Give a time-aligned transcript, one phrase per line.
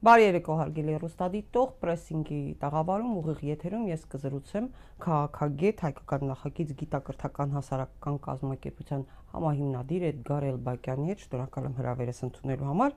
[0.00, 4.68] Բարի երեկո հարգելի ռուստադիտող, պրեսինգի տաղավարում ուղիղ եթերում ես կզրուցեմ
[5.04, 12.96] քաղաքագետ հայկական նախագիծ գիտակրթական հասարակական կազմակերպության համահիմնադիր Էդգար Էլբակյանի հետ շնորհակալ եմ հրավերս ընդունելու համար։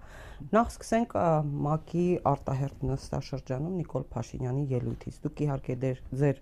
[0.55, 5.77] Նախ սկսենք ՄԱԿ-ի արտահերտ նստաշրջանում Նիկոլ Փաշինյանի ելույթից։ Դուք իհարկե
[6.23, 6.39] ձեր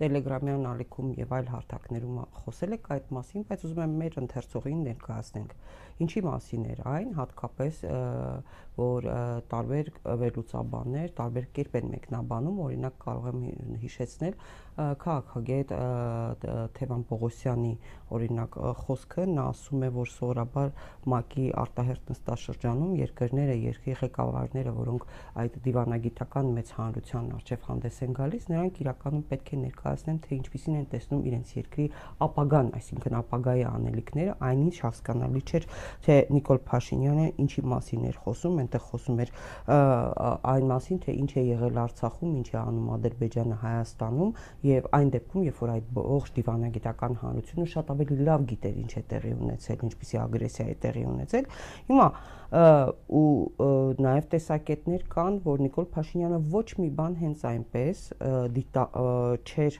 [0.00, 5.52] Telegram-յան ալիքում եւ այլ հարթակներում խոսել եք այդ մասին, բայց ուզում եմ մեր ընթերցողին ներկայացնենք
[6.04, 7.80] ինչի մասին էր այն, հատկապես
[8.80, 9.06] որ
[9.50, 9.90] տարբեր
[10.22, 13.40] վերլուծաբաններ տարբեր կերպ են մեկնաբանում, օրինակ կարող եմ
[13.82, 14.36] հիշեցնել
[14.80, 15.72] քաղաքագետ
[16.76, 17.72] Թևան Պողոսյանի
[18.16, 20.70] օրինակ խոսքը նա ասում է որ սովորաբար
[21.10, 25.04] ՄԱԿ-ի արտահերտ նստաշրջանում երկրները երկրի ղեկավարները որոնք
[25.42, 30.78] այդ դիվանագիտական մեծ հանրության արչև հանդես են գալիս նրանք իրականում պետք է ներկայացնեն թե ինչպիսին
[30.80, 31.86] են տեսնում իրենց երկրի
[32.30, 35.68] ապագան այսինքն ապագայի անելիքները այնինչ հասկանալի չէր
[36.04, 39.32] թե Նիկոլ Փաշինյանը ինչի մասին էր խոսում այնտեղ խոսում էր
[40.50, 44.34] այն մասին թե ինչ է եղել Արցախում ինչ է անում Ադրբեջանը Հայաստանում
[44.70, 49.02] եւ այն դեպքում, երբ որ այդ ողջ դիվանագիտական հանրությունը շատ ավելի լավ գիտեր ինչ է
[49.10, 51.50] տեղի ունեցել, ինչպիսի ագրեսիա է տեղի ունեցել,
[51.90, 52.08] հիմա
[52.50, 53.26] ու
[54.02, 58.02] նաեւ տեսակետներ կան, որ Նիկոլ Փաշինյանը ոչ մի բան հենց այնպես
[58.56, 58.84] դիտա
[59.46, 59.78] չէր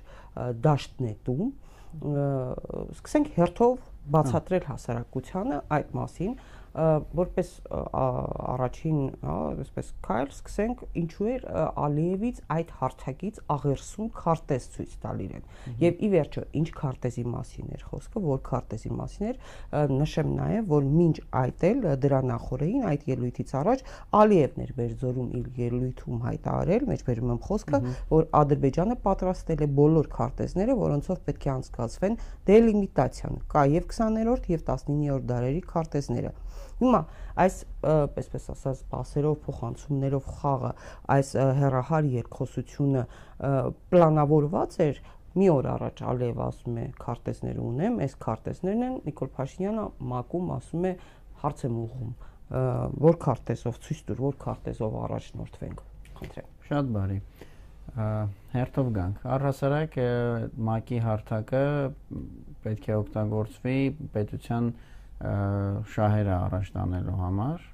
[0.66, 1.50] դաշտ նետում,
[1.90, 3.78] սկսենք հերթով
[4.14, 6.34] բացատրել հասարակությանը այդ մասին,
[6.70, 11.46] որպես առաջին, հա, այսպես քայլ սկսենք ինչու էր
[11.84, 15.48] Ալիևից այդ հարթակից աղերսում քարտեզ ցույց տալ իրեն։
[15.82, 19.40] Եվ ի վերջո, ինչ քարտեզի մասին էր խոսքը, որ քարտեզի մասին էր,
[19.90, 23.84] նշեմ նաև, որ մինչ այդ էլ դրա նախորդին այդ ելույթից առաջ
[24.20, 27.82] Ալիևն էր Բերձորում իր ելույթում հայտարարել, մեջբերում եմ խոսքը,
[28.14, 32.18] որ Ադրբեջանը պատրաստել է բոլոր քարտեզները, որոնցով պետք է անցկացվեն
[32.50, 36.32] դելիմիտացիան։ Կա եւ 20-րդ եւ 19-րդ դարերի քարտեզները։
[36.80, 37.00] Հիմա
[37.44, 37.56] այս
[37.90, 40.72] այսպես ասած բասերով փոխանցումներով խաղը
[41.16, 43.04] այս հերահար երկխոսությունը
[43.94, 49.84] պլանավորված էր մի օր առաջ Ալիև ասում է քարտեզներ ունեմ, այս քարտեզներն են Նիկոլ Փաշինյանը
[50.10, 50.92] մակում ասում է
[51.44, 52.14] հարց եմ ուղում
[52.50, 55.82] որ քարտեզով ցույց տուր, որ քարտեզով առաջնորդվենք։
[56.18, 57.18] Խնդրեմ։ Շատ բարի
[58.54, 61.62] հերթով գանք։ Առհասարակ ՄԱԿ-ի հարթակը
[62.64, 63.78] պետք է օգտագործվի
[64.14, 64.68] պետության
[65.20, 67.64] շահերը առաջ տանելու համար,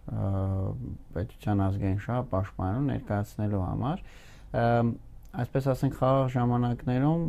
[1.14, 4.02] պետության ազգային շահը պաշտպանելու ներկայացնելու համար,
[5.42, 7.22] այսպես ասենք խաղաղ ժամանակներում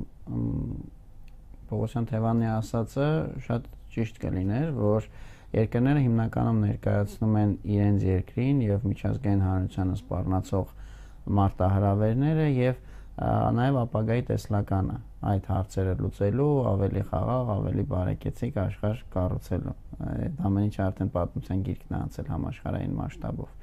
[1.68, 3.08] Պողոսյան Թևանի ասածը
[3.46, 5.08] շատ ճիշտ կլիներ, որ
[5.58, 10.74] երկրները հիմնականում ներկայացնում են իրենց երկրին եւ միջազգային հանրությանը սպառնացող
[11.38, 12.82] մարտահրավերները եւ
[13.18, 14.96] նաև ապագայի տեսլականը
[15.28, 19.74] այդ հարցերը լուծելու, ավելի խաղաղ, ավելի բարեկեցիկ աշխարհ կառուցելու։
[20.08, 23.56] Այդ ամեն ինչը արդեն պատմության գիրքն է անցել համաշխարհային մասշտաբով։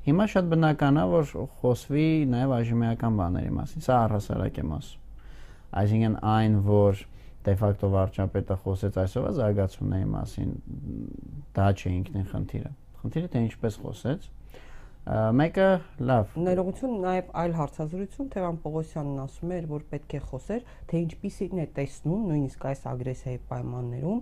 [0.00, 5.00] Հիմա շատ բնական է, որ խոսվի նաև այժմեական բաների մասին։ Սա առհասարակ եմ ասում։
[5.80, 7.02] Այսինքն այն, որ
[7.40, 10.50] դե ֆակտո վարչապետը խոսեց այսօր զարգացումների մասին,
[11.56, 14.26] դա չէ ինքնին խնդիրը։ Խնդիրը թե ինչպես խոսեց,
[15.08, 15.66] Մեկը
[16.04, 21.62] լավ։ Ներողություն նաև այլ հարցազրույցում Թևան Պողոսյանն ասում էր, որ պետք է խոսեր, թե ինչպիսին
[21.62, 24.20] է տեսնում նույնիսկ այս ագրեսիայի պայմաններում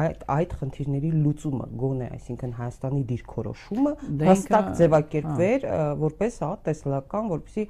[0.00, 5.66] այդ այդ խնդիրների լուծումը գոնե, այսինքն Հայաստանի դիրքորոշումը դե հստակ ձևակերպվեր
[6.04, 7.66] որպես հա տեսլական, որպեսի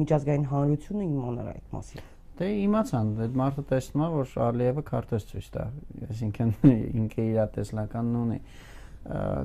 [0.00, 5.48] միջազգային հանրությունը իմանար այդ մասին։ Դե իմացան, այդ մարդը տեսնում է, որ Ալիևը քարտեզ ցույց
[5.54, 5.66] տա,
[6.08, 6.48] այսինքն
[7.04, 8.38] ինքը իր տեսլականն ունի։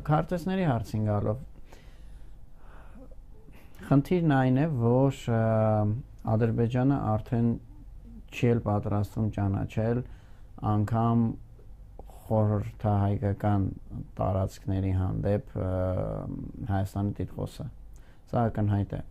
[0.09, 1.43] Քարտեզների հարցին գալով
[3.87, 5.19] Խնդիրն այն է, որ
[6.33, 7.51] Ադրբեջանը արդեն
[8.29, 10.01] չի էլ պատրաստվում ճանաչել
[10.73, 11.21] անգամ
[12.29, 13.67] խորհրդահայկական
[14.19, 15.55] տարածքների հանդեպ
[16.69, 17.65] Հայաստանի տիտղոսը։
[18.29, 19.01] Սա ակնհայտ է։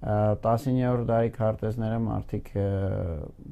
[0.00, 2.46] 19-րդ դարի քարտեզները մարդիկ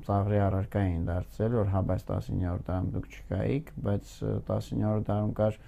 [0.07, 4.15] ծաղրի առարկա էին դարձել, որ հա բայց 19-րդ դարում դուք չկայիք, բայց
[4.49, 5.59] 19-րդ դարում կար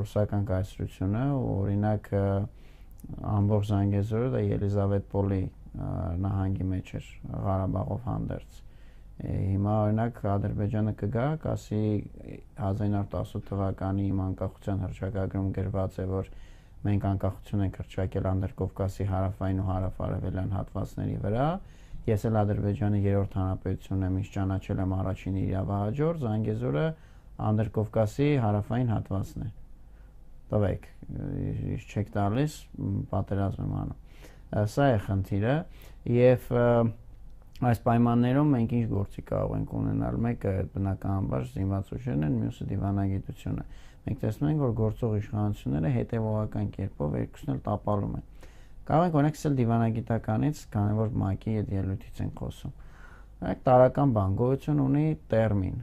[0.00, 2.10] ռուսական կայսրությունը, օրինակ
[3.36, 5.42] ամբողջ Զանգեզուրը Ելիզավետպոլի
[6.26, 7.10] նահանգի մեջ էր
[7.46, 8.62] Ղարաբաղով հանդերձ
[9.16, 11.78] հիմա օրինակ Ադրբեջանը կգա, կասի
[12.60, 16.30] 1918 թվականի իմ անկախության հռչակագրում գրված է, որ
[16.86, 21.50] մենք անկախություն ենք հռչակել Անդրկովկասի հարավային ու հարավարևելյան հատվածների վրա։
[22.06, 26.88] Ես էլ Ադրբեջանի երրորդ հանրապետությունն եմ, ինչ ճանաչել եմ առաջին իրավահաջոր, Զանգեզուրը
[27.50, 29.54] Անդրկովկասի հարավային հատվածն է
[30.52, 30.86] տվեք,
[31.76, 32.58] իշ չեք տալիս,
[33.10, 35.56] պատերազմ եմ անում։ Սա է խնդիրը
[36.16, 36.50] եւ
[37.64, 43.64] այս պայմաններում մենք ինչ գործի կարող ենք ունենալ մեկը բնականաբար զինված ուժերն են մյուսը դիվանագիտությունը
[44.06, 48.26] մենք տեսնում ենք որ գործող իշխանությունները հետևողական կերպով երկուսն էլ տապալում են
[48.90, 52.76] կարող ենք օրինակ ասել դիվանագիտականից քանի որ ՄԱԿ-ի հետ ելույթից են խոսում
[53.46, 55.80] այդ տարական բան գոյություն ունի տերմին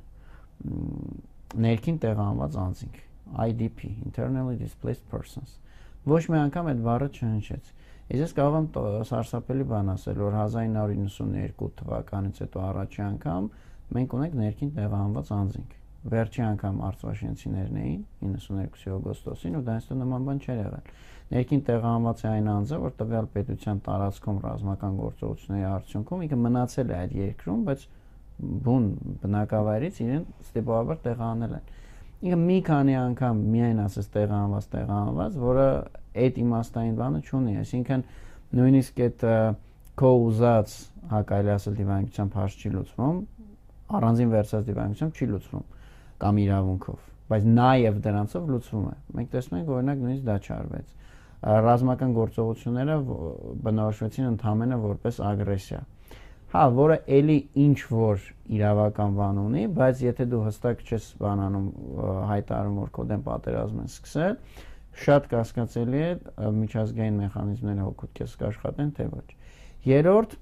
[1.66, 3.02] ներքին տեղահանված անձինք
[3.48, 5.60] IDP internally displaced persons.
[6.06, 7.72] Ոչ մի անգամ այդ բառը չհնչեց
[8.12, 8.66] Ես կարող եմ
[9.08, 13.46] սարսափելի բան ասել, որ 1992 թվականից հետո առաջի անգամ
[13.96, 15.78] մենք ունենք ներքին տեղահանված անձինք։
[16.14, 20.92] Վերջի անգամ արծվաշենցիներն էին 92-ի օգոստոսին ու դա ինստը նման բան չէր եղել։
[21.34, 26.98] Ներքին տեղահանված է այն անձը, որ տվյալ պետության տարածքում ռազմական գործողությունների արդյունքում ինքը մնացել է
[27.00, 27.88] այդ երկրում, բայց
[28.68, 28.86] բուն
[29.24, 31.72] բնակավայրից իրեն ստեփողաբար տեղահանել են
[32.24, 35.68] ինքը մի քանի անգամ միայն ասես տեղահանված տեղահանված, որը
[36.24, 38.04] այդ իմաստային բանը չունի, այսինքն
[38.60, 39.26] նույնիսկ այդ
[40.00, 40.76] քո ուզած
[41.14, 43.18] հակայլի ասել դիվանագիտությամբ հարց չի լուծվում,
[44.00, 45.66] առանձին վերցած դիվանագիտությամբ չի լուծվում
[46.24, 47.00] կամ իրավունքով,
[47.34, 50.88] բայց նաև դրանցով լուծվում է։ Մենք տեսնում ենք օրինակ նույնիսկ դա չարվեց։
[51.44, 52.96] Ռազմական գործողությունները
[53.68, 55.82] բնորոշվեցին ընդհանրապես որպես ագրեսիա
[56.54, 61.66] հա, որը ելի ինչ որ իրավական բան ունի, բայց եթե դու հստակ չես բանանում
[62.30, 64.38] հայտարարում, որ քո դեմ պատերազմ են սկսել,
[65.04, 66.12] շատ կասկածելի է
[66.60, 69.26] միջազգային մեխանիզմները հոգուտ քեզ կաշխատեն, թե ոչ։
[69.90, 70.38] Երորդ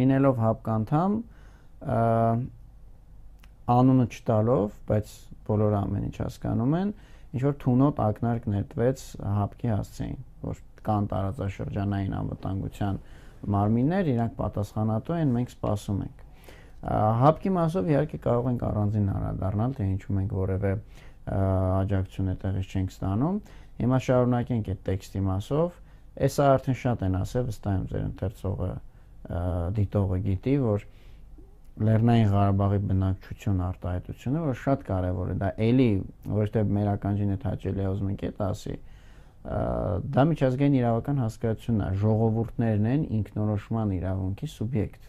[0.00, 1.16] լինելով հապկանթամ
[3.76, 5.16] անունը չտալով, բայց
[5.52, 6.92] բոլորը ամեն ինչ հասկանում են,
[7.32, 9.04] ինչ որ թունոտ ակնարկ նետվեց
[9.42, 13.00] հապկի հասցեին, որ կան տարածաշրջանային անվտանգության
[13.52, 16.22] մարմիններ, իրանք պատասխանատու են, մենք սպասում ենք։
[17.22, 20.72] Հապկի մասով իհարկե կարող ենք առանձին անդառնալ, թե ինչու մենք որևէ
[21.32, 23.36] աջակցություն այդտեղից չենք ստանում։
[23.82, 25.76] Հիմա շարունակենք այդ տեքստի մասով։
[26.26, 28.72] Էսա արդեն շատ են ասել, վստահ եմ ձեր ընթերցողը
[29.78, 30.86] դիտողը գիտի, որ
[31.82, 35.86] Լեռնային Ղարաբաղի բնակչություն արտահայտությունը, որ շատ կարևոր է, դա էլի
[36.36, 38.74] ոչ թե մեր ականջին է հաճելի ուզում ենք այդ ասի,
[39.42, 45.08] դա միջազգային իրավական հասկացությունն է ժողովուրդներն են ինքնորոշման իրավունքի սուբյեկտ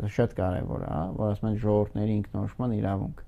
[0.00, 3.20] դա շատ կարևոր է որ ասում են ժողովուրդների ինքնորոշման իրավունք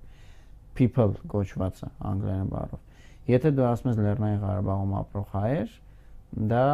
[0.81, 5.77] people գոչվածը անգլերեն բառով եթե դու ասում ես Լեռնային Ղարաբաղում ապրող հայեր
[6.57, 6.65] դա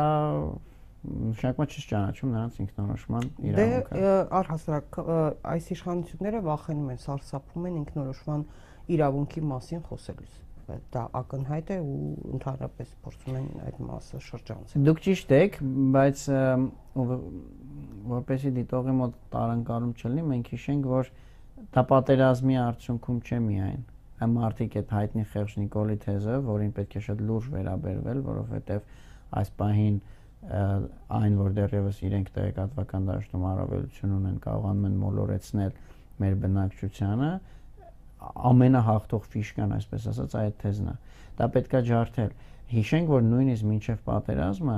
[1.02, 4.98] նշանակում չես ճանաչում նրանց ինքնորոշման իրավունքը դե առհասարակ
[5.52, 8.44] այս իշխանությունները վախենում են սարսափում են ինքնորոշման
[8.96, 10.38] իրավունքի մասին խոսելուց
[10.94, 11.98] դա ակնհայտ է ու
[12.38, 15.58] ընդհանրապես փորձում են այդ մասը շրջանցել։ Դուք ճիշտ եք,
[15.96, 16.24] բայց
[18.12, 21.12] որպեսի դիտողի մոտ տարանկարում չլինի, մենք հիշենք, որ
[21.72, 23.82] դա պատերազմի արդյունքում չէ միայն
[24.22, 28.84] այն մարդիկ այդ հայտնի խեղճ Նիկոլի թեզը, որին պետք է շատ լուրջ վերաբերվել, որովհետև
[29.40, 29.96] այս պահին
[31.22, 35.74] այն որ դեռևս իրենք տեղեկատվական դաշտում առավելություն ունեն, կարողանում են մոլորեցնել
[36.22, 37.30] մեր բնակչությանը,
[38.52, 40.96] ամենահաղթող ֆիշկան, այսպես ասած, այդ թեզն է։
[41.38, 42.32] Դա պետքա ջարդել։
[42.72, 44.76] Հիշենք, որ նույնիսկ մինչև պատերազմը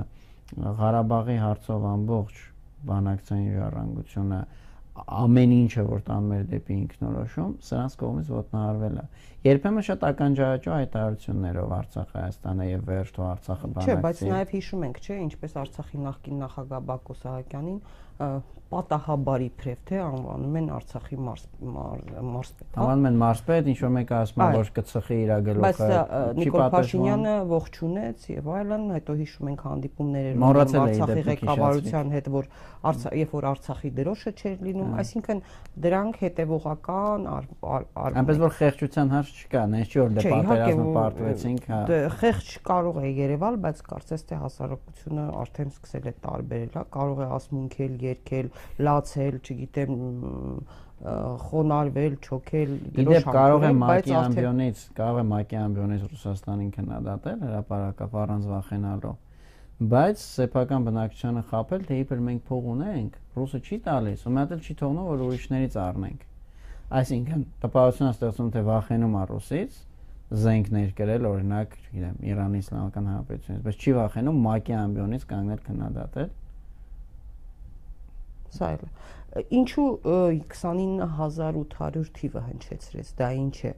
[0.81, 2.41] Ղարաբաղի հարցով ամբողջ
[2.88, 4.41] բանակցային ժառանգությունը
[4.94, 9.06] ամեն ինչը որ տանում էր դեպի ինքնորոշում, սրանց կողմից ոտնահարվել է։
[9.44, 15.00] Երբեմն շատ ականջարաճո հայտարարություններով Արցախ Հայաստանը եւ վերջո Արցախը բանակցի։ Չէ, բայց նաեւ հիշում ենք,
[15.05, 17.79] չէ, ինչպես Արցախի նախկին նախագահ Բակո Սահակյանին
[18.75, 24.43] պատահաբարի փրև թե անվանում են Արցախի մարսպետ։ հա։ Անվանում են մարսպետ, ինչ որ մեկը ասում
[24.44, 25.81] է որ կծխի իր գլուխը։ Բայց
[26.39, 30.32] Նիկոլ Փաշինյանը ողջունեց եւ այլն, հետո հիշում ենք հանդիպումները
[30.65, 32.48] Արցախի ղեկավարության հետ, որ
[33.20, 35.44] երբ որ Արցախի դրոշը չէր լինում, այսինքն
[35.84, 37.29] դրանք հետևողական
[38.15, 43.10] այնպես որ խեղճության հարց չկա, չի որ դե պատերազմը պարտվեցինք, հա։ Դե խեղճ կարող է
[43.19, 48.50] երևալ, բայց կարծես թե հասարակությունը արդեն սկսել է տարբերել, հա, կարող է ասմունքել, երկել,
[48.88, 49.98] լացել, չգիտեմ,
[51.44, 58.50] խոնարվել, չոքել, դրոշ կարող է մակի ամբիոնից, կարող է մակի ամբիոնից Ռուսաստանին քննադատել հրաապարակապ առանց
[58.55, 59.17] վախենալու
[59.74, 64.76] բայց սեփական բնակչությանը խապել թե իբր մենք փող ունենք ռուսը չի տալիս ու մատել չի
[64.81, 66.20] թողնում որ ուրիշներից առնենք
[67.00, 69.81] այսինքն տպավորություն ստեղծում թե վախենում է ռուսից
[70.44, 76.32] զենքներ կրել օրինակ չգիտեմ Իրանի իսլամական հանրապետությունից բայց չի վախենում մակի ամբիոնից կանգնել քննադատել
[78.55, 78.82] Սա էլ
[79.34, 83.72] ինչու 29800 թիվը հնչեցրեց, դա ինչ է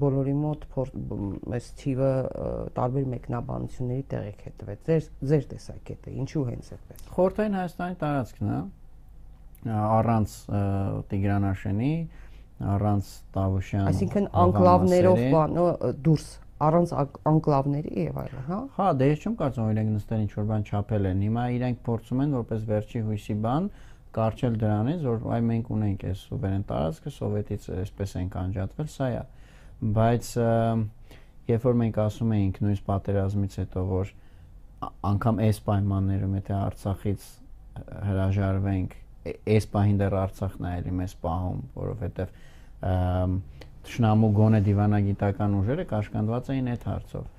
[0.00, 0.66] բոլորի մոտ
[1.56, 2.10] այս թիվը
[2.76, 8.58] տարբեր մեկնաբանությունների տեղիք է տվել։ Ձեր ձեր տեսակետը ինչու հենց այդպես։ Խորթային Հայաստանի տարածքն է
[9.72, 10.36] առանց
[11.14, 11.94] Տիգրանաշենի,
[12.74, 15.66] առանց Տավուշյան։ Այսինքն անկլավներով բանը
[16.06, 16.26] դուրս
[16.64, 16.92] առանց
[17.28, 21.08] անկլավների եւ այլն, հա։ Հա, դե ես չեմ կարծում իրենք նստել ինչ որ բան չափել
[21.10, 23.66] են։ Հիմա իրենք փորձում են որպես վերջի հույսի բան
[24.14, 29.22] կարճել դրանից, որ այ մենք ունենք այս սուվերեն տարածքը, սովետից այսպես ենք անջատվել, սա է։
[29.98, 30.28] Բայց
[31.50, 34.12] երբ որ մենք ասում էինք նույնիսկ պատերազմից հետո, որ
[35.10, 37.26] անգամ այս պայմաններում եթե Արցախից
[38.04, 38.94] հրաժարվենք,
[39.24, 42.34] այս պահին դեռ Արցախն է էլի մեզ պահում, որովհետև
[43.84, 47.32] ճշնամու գոնե դիվանագիտական ուժերը կաշկանդված էին այդ հարցով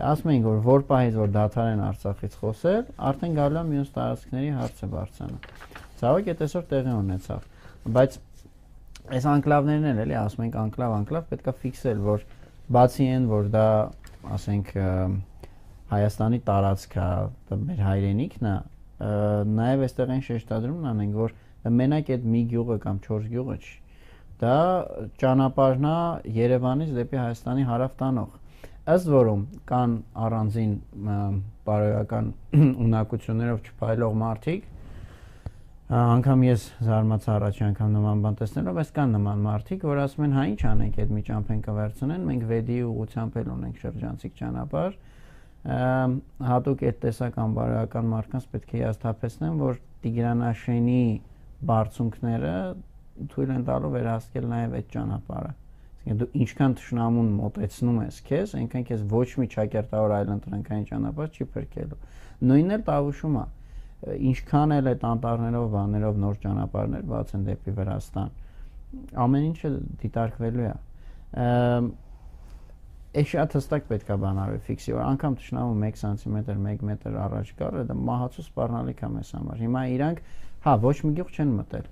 [0.00, 4.88] ասում էինք որ որ պահից որ դաթարեն Արցախից խոսել, արդեն գալու է մյուս տարածքների հարցը
[4.92, 5.38] բարձրանա։
[6.00, 7.44] Ցավոք այդ այսօր տեղի ունեցավ,
[7.96, 8.16] բայց
[9.12, 12.24] այս անկլավներն էլ էլի ասում ենք անկլավ, անկլավ պետքա ֆիքսել, որ
[12.72, 13.66] բացի այն, որ դա
[14.38, 14.74] ասենք
[15.92, 17.06] Հայաստանի տարածք է,
[17.50, 18.52] դա մեր հայրենիքն է,
[19.02, 21.34] նաև այստեղ այն շեշտադրումն անենք, որ
[21.82, 23.74] մենակ այդ մի գյուղը կամ 4 գյուղը չի։
[24.42, 24.58] Դա
[25.22, 25.96] ճանապարհն է
[26.42, 28.38] Երևանից դեպի Հայաստանի հարավ տանող
[28.92, 29.92] ըստ որում կան
[30.26, 30.70] առանձին
[31.68, 32.30] բարոյական
[32.86, 34.64] ունակություններով չփայլող մարդիկ
[35.92, 40.36] անգամ ես զարմացա առաջի անգամ նման բան տեսնելով, բայց կան նման մարդիկ, որ ասում են,
[40.38, 44.96] հա ինչ անենք այդ միջամփ են կվերցնեն, մենք վեդի ուղությամբ էլ ունենք շրջանցիկ ճանապարհ,
[45.62, 51.02] հատուկ այդ տեսական բարոյական մարդկանց պետք է հաստատեցնեմ, որ Տիգրանաշենի
[51.70, 52.54] բարձունքները
[53.32, 55.52] թույլ են տալու վերահսկել նաև այդ ճանապարհը
[56.02, 61.36] Այսինքն դու ինչքան ճշնամուն մոտեցնում ես քեզ, այնքան քեզ ոչ մի ճակերտավոր այլ ընտրանքային ճանապարհ
[61.38, 61.98] չի փրկելու։
[62.50, 63.44] Նույնն էլ տավուշում է։
[64.32, 68.32] Ինչքան էլ այդ անտառներով, բաներով նոր ճանապարհներ բաց են դեպի Վրաստան,
[69.22, 69.70] ամեն ինչը
[70.02, 70.74] դիտարկվելու է։
[73.12, 77.82] Է շատ հստակ պետքա բանարի ֆիքսի, որ անգամ ճշնամու 1 սանտիմետր, 1 մետր առաջ գալը
[77.90, 80.22] դա մահացու սպառնալիք է մեզ համար։ Հիմա իրանք
[80.64, 81.90] հա ոչ մի գյուղ չեն մտել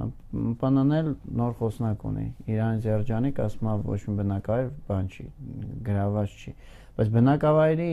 [0.00, 1.08] ՊՆՆ-ն
[1.40, 5.26] նոր խոսնակ ունի։ Իրան Զերջանիկ ասում է ոչ մի բնակավայր բան չի,
[5.88, 6.52] գրաված չի։
[7.00, 7.90] Բայց բնակավայրի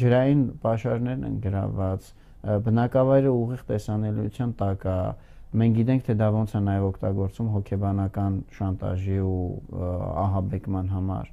[0.00, 2.08] ջրային պաշարներն են գրաված,
[2.68, 4.98] բնակավայրը ուղիղ տեսանելիության տակ է։
[5.54, 9.42] Մենք գիտենք, թե դա ոնց է նաև օգտագործում հոգեբանական շանտաժի ու
[10.24, 11.28] ահաբեկման համար։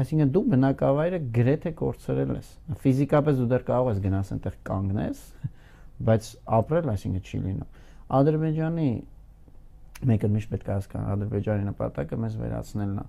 [0.00, 2.50] Այսինքն դու բնակավայրը գրեթե կորցրել ես։
[2.84, 5.22] Ֆիզիկապես դու դեռ կարող ես գնաս այնտեղ կանգնես,
[6.10, 6.28] բայց
[6.60, 7.80] ապրել այսինքն չի լինում
[8.20, 8.90] Ադրբեջանի
[10.10, 13.04] մեկը միշտ պետք է հասկանալ Ադրբեջանի նպատակը մեզ վերացնելն է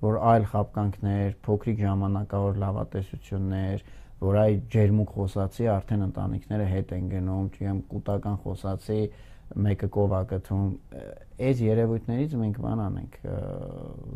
[0.00, 3.82] որ այլ խապկանքներ, փոքրիկ ժամանակավոր լավատեսություններ,
[4.24, 9.00] որ այ ջերմուկ խոսացի արդեն ընտանիքները հետ են գնում, չգիտեմ, կൂട്ടական խոսացի
[9.66, 10.68] մեկը կովա գթում,
[11.50, 13.18] այս երևույթներից մենք բան անենք,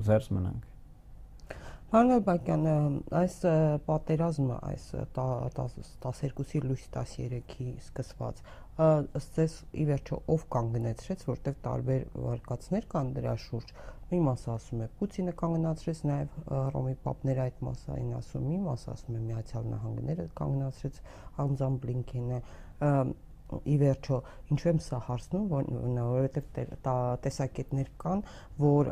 [0.08, 0.73] զերծ մնանք։
[1.94, 2.64] Հանր Բակյան,
[3.14, 3.34] այս
[3.86, 8.40] պատերազմը, այս 12-ի լույս 13-ի սկսված
[9.20, 13.70] ըստ ձեզ ի վերջո ով կանգնեցրեց, որտեղ տարբեր վարկածներ կան դրա շուրջ։
[14.10, 16.34] Մի մասը ասում է Պուտինը կանգնացրեց, նաև
[16.74, 21.00] Ռոմի Պապները այդ մասային ասում, մի մասը ասում է Միացյալ Նահանգները կանգնացրեց
[21.46, 22.40] Անձան Բլինքենը
[23.52, 24.18] ի վերջո
[24.54, 26.60] ինչու եմ սա հարցնում որ որովհետև
[27.26, 28.22] տեսակետներ կան
[28.64, 28.90] որ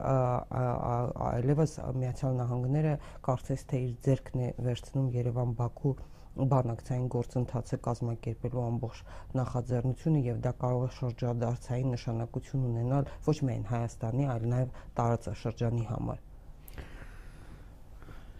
[1.32, 2.94] այլևս միացյալ նահանգները
[3.28, 5.94] կարծես թե իր ձեռքն է վերցնում Երևան-Բաքու
[6.32, 9.00] բանակցային գործընթացը կազմակերպելու ամբողջ
[9.40, 16.22] նախաձեռնությունը եւ դա կարող է շրջադարձային նշանակություն ունենալ ոչ միայն Հայաստանի, այլ նաեւ տարածաշրջանի համար։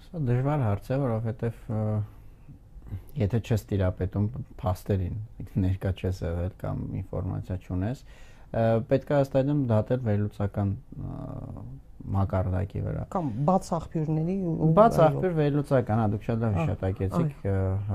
[0.07, 1.61] Սա դժվար հարց է, որովհետեւ
[3.21, 4.27] եթե չես տիրապետում
[4.63, 5.17] փաստերին,
[5.65, 8.05] ներկա չես եղել կամ ինֆորմացիա չունես,
[8.53, 10.73] պետք է հաստատեմ դատել վերլուծական
[12.13, 17.47] մակարդակի վրա կամ բաց աղբյուրների ու բաց աղբյուր վերլուծական, հա դուք շատ լավ հիշատակեցիք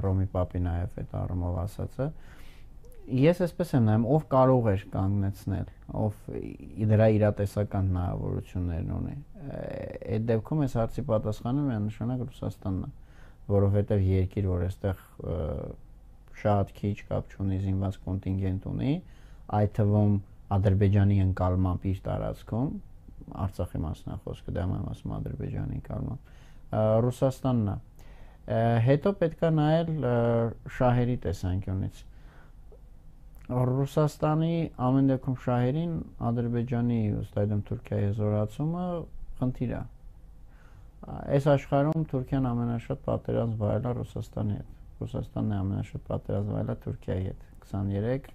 [0.06, 2.08] Ռոմի Պապի նաև այդ առումով ասածը
[3.08, 5.68] ես էսպես եմ նայում ով կարող էր կանգնեցնել
[6.01, 6.16] ով
[6.92, 9.16] դրա իրատեսական հնարավորություններն ունի
[10.18, 12.92] այդ դեպքում այս հարցի պատասխանը միանշանակ Ռուսաստանն է
[13.51, 15.04] որովհետև երկիր, որ այստեղ
[16.38, 18.94] շատ քիչ կապ չունի զինված կոնտինգենտ ունի,
[19.58, 20.18] այդ թվում
[20.58, 22.70] Ադրբեջանի ընկալմամբ իր տարածքում,
[23.48, 26.36] Արցախի մասնախոսքը դա եմ ասում Ադրբեջանի ընկալմամբ,
[27.08, 27.77] Ռուսաստանն է։
[28.88, 30.08] Հետո պետքա նայել
[30.77, 32.06] շահերի տեսանկյունից։
[33.48, 34.56] Ռուսաստանի
[34.88, 35.94] ամեն դեպքում շահերին
[36.30, 38.88] Ադրբեջանի, ըստ այդմ Թուրքիայի զորացումը
[39.39, 39.84] խնդիր է
[41.06, 46.77] այս աշխարհում Թուրքիան ամենաշատ պատերազմ վայել է Ռուսաստանի հետ։ Ռուսաստանն է ամենաշատ պատերազմ վայել է
[46.88, 48.30] Թուրքիայի հետ։ 23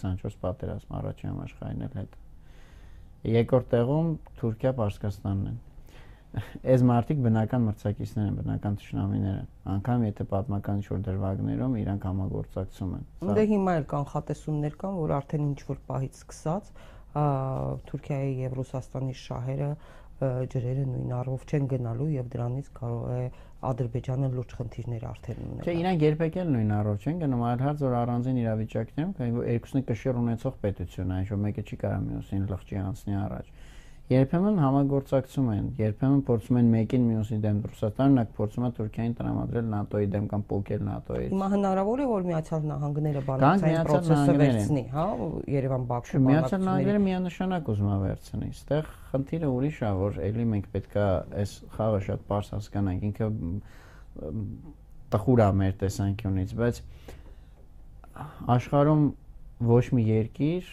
[0.00, 2.20] 24 պատերազմ առաջին համաշխարհային էլ հետ։
[3.30, 5.58] Երկրորդ տեղում Թուրքիա Պարսկաստանն են։
[6.30, 12.92] Այս մարտիկ բնական մրցակիցներ են, բնական ճշնամիներ են։ Անկամ եթե պատմական ինչ-որ դրվագներում իրանք համագործակցում
[12.98, 16.70] են։ Դե հիմա էլ կան խատեսումներ կան, որ արդեն ինչ որ պահից սկսած
[17.10, 19.70] Թուրքիայի եւ Ռուսաստանի շահերը
[20.20, 23.22] ջրերը նույն առով չեն գնալու եւ դրանից կարող է
[23.70, 27.84] Ադրբեջանը լուրջ խնդիրներ արդեն ունենա։ Չէ, իրանք երբեք էլ նույն առով չեն գնում, այլ հարց
[27.86, 33.18] որ առանձին իրավիճակներում, երկուսնի կշիռ ունեցող պետություն, այն որ մեկը չի կարող մյուսին լղճի անցնի
[33.20, 33.52] առաջ
[34.10, 39.68] երբեմն համագործակցում են, երբեմն փորձում են մեկին մյուսի դեմ Ռուսաստանն ակ փորձում է Թուրքիային տրամադրել
[39.80, 45.06] ՆԱՏՕ-ի դեմ կամ փոկել ՆԱՏՕ-ից։ Հիմա հնարավոր է որ Միացյալ Նահանգները բանակցային process-ը վերցնի, հա,
[45.54, 51.06] Երևան-Բաքու Միացյալ Նահանգները միանշանակ ուզում է վերցնի։ Այստեղ խնդիրը ուրիշ է, որ ելի մենք պետքա
[51.40, 53.30] այս խաղը շատ པարս հասկանանք։ Ինքը
[55.10, 56.82] տխուր է մեր տեսանկյունից, բայց
[58.54, 59.04] աշխարհում
[59.60, 60.68] ոչ մի երկիր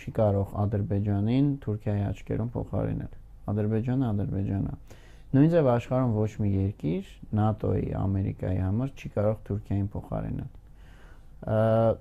[0.00, 3.18] չի կարող Ադրբեջանին Թուրքիայի աչքերում փոխարինել։
[3.52, 4.96] Ադրբեջանը Ադրբեջանն է։
[5.36, 7.10] Նույն ձև աշխարհում ոչ մի երկիր
[7.44, 10.50] ՆԱՏՕ-ի, Ամերիկայի համար չի կարող Թուրքիային փոխարինել։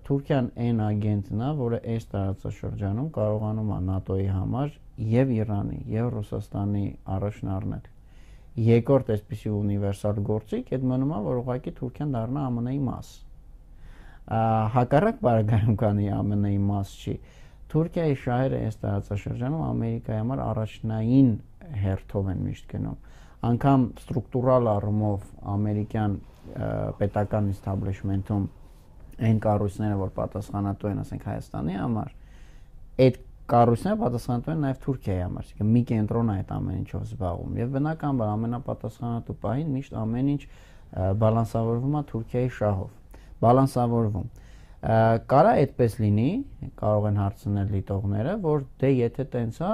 [0.08, 4.74] Թուրքիան այն ագենտն է, որը այս տարածաշրջանում կարողանում է ՆԱՏՕ-ի համար
[5.20, 6.86] եւ Իրանի, եւ Ռուսաստանի
[7.20, 7.88] առաջն առնել։
[8.70, 13.12] Երկրորդ այսպիսի ունիվերսալ գործիք այդ մնում է, որ ուղղակի Թուրքիան դառնա ԱՄՆ-ի մաս
[14.29, 17.13] հակառակ բարակայում կանի ԱՄՆ-ի մաս չի։
[17.69, 21.31] Թուրքիայի շահերը այս տարածաշրջանում Ամերիկայի համար առաջնային
[21.83, 22.98] հերթով են միշտ գնում։
[23.50, 26.15] Անկամ ստրուկտուրալ առումով ամերիկյան
[27.00, 28.45] պետական establishment-ում
[29.29, 32.13] այն կառույցները, որ պատասխանատու են, ասենք Հայաստանի համար,
[33.05, 33.19] այդ
[33.50, 37.74] կառույցները պատասխանատու են նաև Թուրքիայի համար, այսինքն մի կենտրոն է այդ ամեն ինչով զբաղվում։ Եվ
[37.79, 40.41] բնականաբար ամենապատասխանատու պահին միշտ ամեն ինչ
[41.24, 42.99] բալանսավորվում է Թուրքիայի շահով
[43.43, 44.27] բալանսավորվում
[44.79, 46.29] կարա այդպես լինի,
[46.79, 49.72] կարող են հարցնել լիտողները, որ դե եթե տենց է,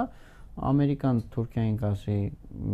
[0.56, 2.14] Ամերիկան Թուրքիային կասի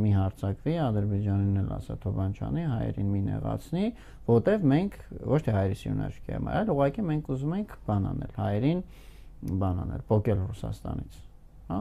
[0.02, 3.86] մի հարցակվի, Ադրբեջանին էլ ասա Թոբանչանի, հայերին մի նեղացնի,
[4.28, 4.98] որտեվ մենք
[5.32, 8.84] ոչ թե հայերի սյունաշկի եմ, այլ ուղղակի մենք ուզում ենք բան անել, հայերին
[9.62, 11.18] բան անել, փոկել Ռուսաստանից,
[11.72, 11.80] հա?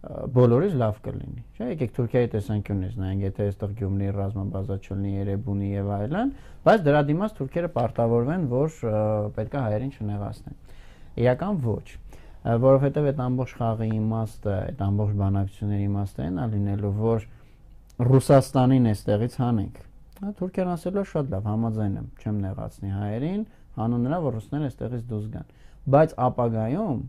[0.00, 5.90] Բոլորից լավ կլինի։ Չէ, եկեք Թուրքիայի տեսանկյունից նայենք, եթե այստեղ Գյումրի ռազմաբազա չլինի, Երևանի եւ
[5.96, 6.30] այլն,
[6.64, 8.78] բայց դրա դիմաց թուրքերը պարտավորվեն, որ
[9.36, 10.56] պետքա հայերին չնեղացնեն։
[11.20, 11.84] Իրական ոչ,
[12.64, 17.26] որովհետեւ այդ ամբողջ խաղի իմաստը, այդ ամբողջ բանակցությունների իմաստը այն է լինելու, որ
[18.00, 19.80] Ռուսաստանին այստեղից հանենք։
[20.20, 23.42] Հա Թուրքիան ասելու շատ լավ, համաձայն եմ, չեմ նեղացնի հայերին,
[23.80, 25.52] հանուն նրա, որ ռուսները այստեղից դուրս գան։
[25.90, 27.02] Բայց ապագայում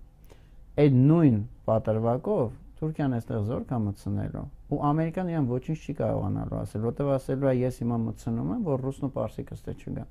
[0.82, 1.39] այդ նույն
[1.72, 7.50] պատրվակով Թուրքիան այստեղ զոր կա մտցնելու ու Ամերիկան իրան ոչինչ չի կարողանալու ասել, որտեվ ասելու
[7.52, 10.10] է ես հիմա մտցնում եմ, որ ռուսն ու պարսիկը ստե չգան։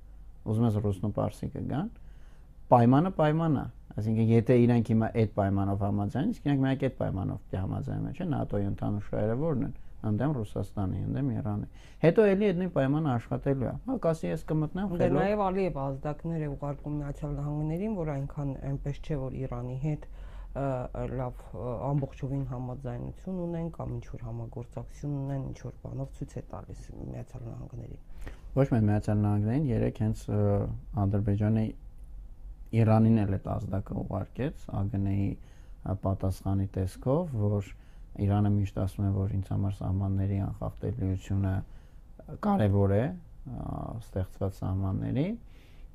[0.51, 1.91] Ուզում ես ռուսն ու պարսիկը գան։
[2.71, 7.41] Պայմանը պայման է։ Այսինքն եթե իրանք հիմա այդ պայմանով համաձայն, իսկ իրանք միակ այդ պայմանով
[7.41, 11.67] պիտի համաձայնեն, չէ՞, ՆԱՏՕ-ի ընդհանուր շահերը ո՞րն են ընդդեմ Ռուսաստանի, ընդդեմ Իրանի։
[12.01, 15.81] Հետո էլի այդ նույն պայմանը աշխատելու է։ Հա, կասի ես կմտնեմ խելոք։ Դե նաև Ալիև
[15.85, 20.07] ազդակներ է ուղարկում Միացյալ Նահանգներին, որ այնքան այնպես չէ, որ Իրանի հետ
[20.51, 21.43] լավ
[21.87, 27.45] ամբողջովին համաձայնություն ունեն կամ ինչ որ համագործակցություն ունեն, ինչ որ բանով ցույց է տալիս Միացյալ
[27.47, 28.01] Նահանգներին։
[28.57, 30.25] Ոչ միայն Միացյալ Նահանգներին, երեք հենց
[31.05, 31.65] Ադրբեջանը
[32.81, 35.29] Իրանին էլ այդ ազդակը ուղարկեց ԱԳՆ-ի
[36.03, 37.71] պատասխանի տեսքով, որ
[38.21, 41.55] Իրանը միշտ ասում է, որ ինձ համար սահմանների անխախտելիությունը
[42.47, 43.05] կարևոր է
[44.01, 45.27] ստեղծված սահմանների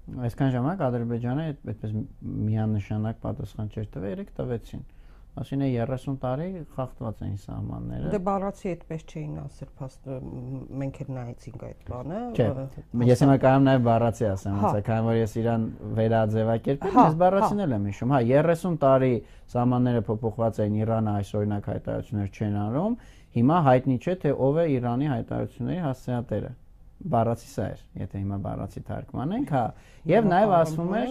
[0.06, 1.96] այսքան ժամանակ Ադրբեջանը այդպես
[2.46, 4.84] միանշանակ պատասխան չէր տվել, երեք տվեցին։
[5.36, 9.72] Այսինքն 30 տարի խախտված էին սահմանները։ Դե բառացի այդպես չէին ասել,
[10.80, 12.48] մենք էլ նայեցինք այդ բանը։ Չէ։
[13.10, 15.68] Ես հիմա կարող նաև բառացի ասեմ, հա։ քանի որ ես իրան
[16.00, 19.14] վերաձևակերպել, ես բառացին էլ եմ հիշում։ Հա, 30 տարի
[19.56, 23.00] սահմանները փոփոխված էին, Իրանը այս օրինակ հայտարարություններ չեն անում։
[23.36, 26.52] Հիմա հայտնի չէ թե ով է Իրանի հայտարարությունների հասցեատերը
[27.04, 29.64] բառացի սա էր, եթե հիմա բառացի թարգմանենք, հա,
[30.10, 31.10] եւ նաեւ ասվում էր,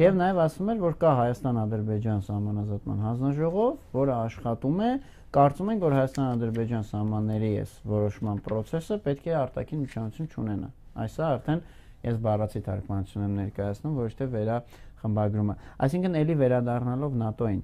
[0.00, 4.90] եւ նաեւ ասվում էր, որ կա Հայաստան-Ադրբեջան սահմանազատման հանձնաժողով, որը աշխատում է,
[5.34, 10.70] կարծում ենք, որ Հայաստան-Ադրբեջան սահմանների այս որոշման process-ը պետք է արտաքին միջամտություն չունենա։
[11.04, 11.60] Այսա արդեն
[12.06, 14.56] ես բառացի թարգմանություն եմ ներկայացնում, ոչ թե վերա
[15.00, 17.60] խմբագրումը։ Այսինքն ելի վերադառնալով ՆԱՏՕ-ին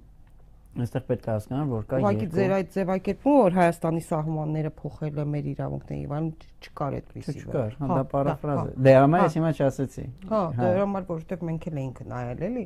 [0.77, 5.25] Այստեղ պետք է հասկանալ, որ կա երկու։ Ուղղակի ձեր այդ ձևակերպումը, որ Հայաստանի սահմանները փոխելը
[5.33, 6.27] մեր իրավունքների իվան
[6.67, 11.07] չկար այդպեսի։ Չկար, հա դա պարաֆրազ է։ Դե համա ես հիմա չասեցի։ Հա, դրա համար
[11.07, 12.65] որովհետև մենք էլ էինք նայել էլի,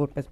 [0.00, 0.30] որպես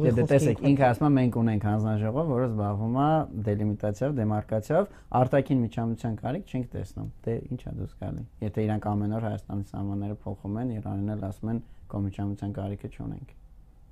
[0.00, 3.08] Դե դե տեսեք, ինքը ասում է մենք ունենք հանձնաժողով, որը զբաղվում է
[3.50, 4.88] դելիմիտացիայով, դեմարկացիայով,
[5.20, 9.68] արտաքին միջամտության կարիք չենք տեսնում։ Դե ի՞նչ է դուս գալի։ Եթե իրանք ամեն օր Հայաստանի
[9.74, 13.38] սահմանները փոխում են, Իրանին էլ ասում են կոմիջամտության կարիքը չունենք։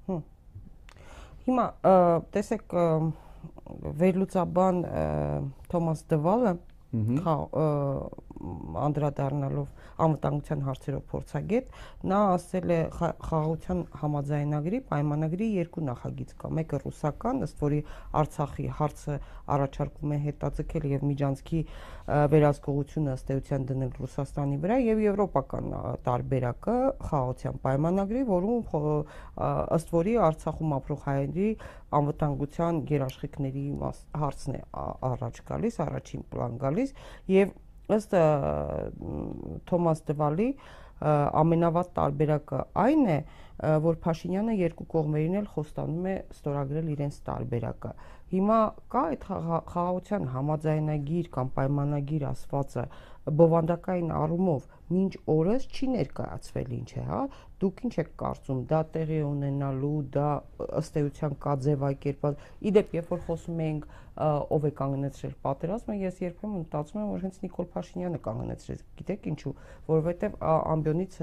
[0.08, 0.26] Հմ
[1.48, 1.64] Հիմա
[2.34, 2.74] տեսեք
[4.00, 4.80] վերլուծաբան
[5.72, 6.52] Թոմաս Դվալը
[7.24, 7.36] հա
[8.38, 9.70] անդրադառնալով
[10.04, 11.70] անվտանգության հարցերով փորձագետ,
[12.10, 17.80] նա ասել է խաղաղության համաձայնագրի պայմանագրի երկու նախագիծ կա։ Մեկը ռուսական, ըստ որի
[18.22, 19.16] Արցախի հարցը
[19.58, 21.60] առաջարկում է հետաձգել եւ միջանցքի
[22.08, 25.74] վերահսկողությունը ըստ էության դնել Ռուսաստանի վրա եւ եվրոպական
[26.08, 26.76] տարբերակը
[27.08, 28.62] խաղաղության պայմանագրի, որում
[29.78, 31.48] ըստ որի Արցախում ապրող հայերի
[31.98, 33.64] անվտանգության երաշխիքների
[34.22, 34.62] հարցն է
[35.08, 36.94] առաջ գալիս, առաջին պլան գալիս
[37.32, 37.56] եւ
[37.96, 38.16] ըստ
[39.68, 40.48] Թոմաս Դվալի
[40.98, 43.18] ամենավատ տարբերակը այն է,
[43.84, 47.92] որ Փաշինյանը երկու կողմերին էլ խոստանում է ստորագրել իրենց տարբերակը։
[48.28, 48.58] Հիմա
[48.92, 52.84] կա այդ խաղաղության համաձայնագիր կամ պայմանագիր ասվածը
[53.38, 57.20] բովանդակային առումով մինչ օրս չի ներկայացվել ինչ է, հա?
[57.60, 60.28] Դուք ինչ եք կարծում, դա տեղի ունենալու, դա
[60.78, 63.88] ըստ էության կա ձևակերպած։ Իդեպ, երբ որ խոսում ենք
[64.18, 69.52] ով է կանգնեցրել պատերազմը, ես երբեմն մտածում եմ, որ հենց Նիկոլ Փաշինյանը կանգնեցրեց։ Գիտեք ինչու,
[69.92, 71.20] որովհետև ամբյոնից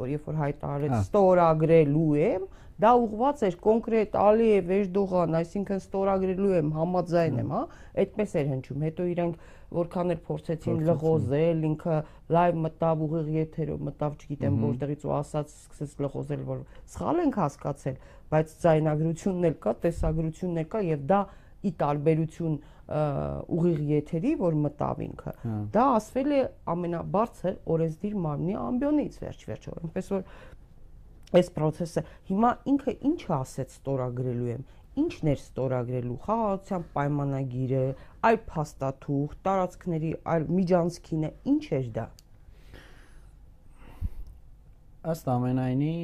[0.00, 2.46] որ երբ որ հայտարարեց ստորագրելու եմ,
[2.84, 7.60] դա ուղված էր կոնկրետ Ալիև Էրդողան, այսինքն ստորագրելու եմ, համաձայն եմ, հա,
[8.02, 11.96] այդպես էր հնչում։ Հետո իրանք որքան էլ փորձեցին լղոզել, ինքը
[12.34, 16.62] լայվ մտավ ուղիղ եթերով մտավ, չգիտեմ որտեղից ու ասաց, սկսեց լղոզել, որ
[16.94, 17.98] սխալ ենք հասկացել,
[18.34, 21.20] բայց ձայնագրությունն էլ կա, տեսագրությունն էլ կա եւ դա
[21.64, 26.40] ի տարբերություն ուղիղ եթերի, որ մտավ ինքը, հա։ դա ասվել է
[26.74, 30.26] ամենաբարձր օրենսդիր մարմնի ամբյոնից վերջ-վերջով։ Այնպես որ
[31.40, 34.66] այս process-ը հիմա ինքը ինչ ասեց ստորագրելու եմ
[35.02, 37.82] ինչն էր ստորագրելու խաղաղության պայմանագիրը,
[38.28, 42.06] այլ փաստաթուղ, տարածքների այլ միջանցքինը, ինչ էր դա։
[45.14, 45.94] Ըստ ամենայնի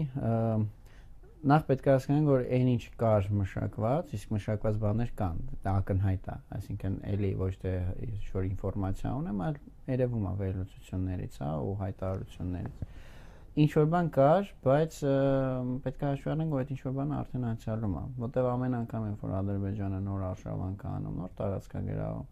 [1.41, 6.27] նախ պետք է հասկանանք, որ այն ինչ կար մշակված, իսկ մշակված բաներ կան, դա ակնհայտ
[6.29, 7.73] է, այսինքն էլի ոչ թե
[8.07, 9.57] ինչ-որ ինֆորմացիա ունեմ, այլ
[9.95, 12.85] երևում է վերլուծություններից, հա, ու հայտարարություններից
[13.59, 14.97] ինչ որ բան կար, բայց
[15.85, 19.07] պետք է հաշվի առնենք, որ այդ ինչ որ բանը արդեն անցյալում է։ Որտեվ ամեն անգամ,
[19.11, 22.29] երբ որ Ադրբեջանը նոր արշավանք անում, նոր տարածքագրավում,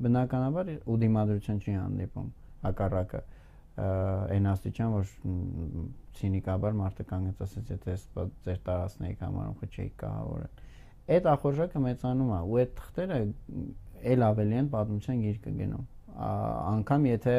[0.00, 2.28] բնականաբար ու դիմադրություն չի հանդիպում
[2.60, 3.22] հակառակը
[3.80, 5.12] այն աստիճան, որ
[6.20, 7.94] ցինիկաբար մարդը կանգնեց ասեց, եթե
[8.44, 10.64] ձեր տարածքն եք համարում, խոչեիք կահավորել։
[11.10, 13.20] Այդ ախորժակը մեծանում է ու այդ թղթերը
[14.10, 15.86] ել ավելի են պատմության գիրկը գնում
[16.20, 17.34] անգամ եթե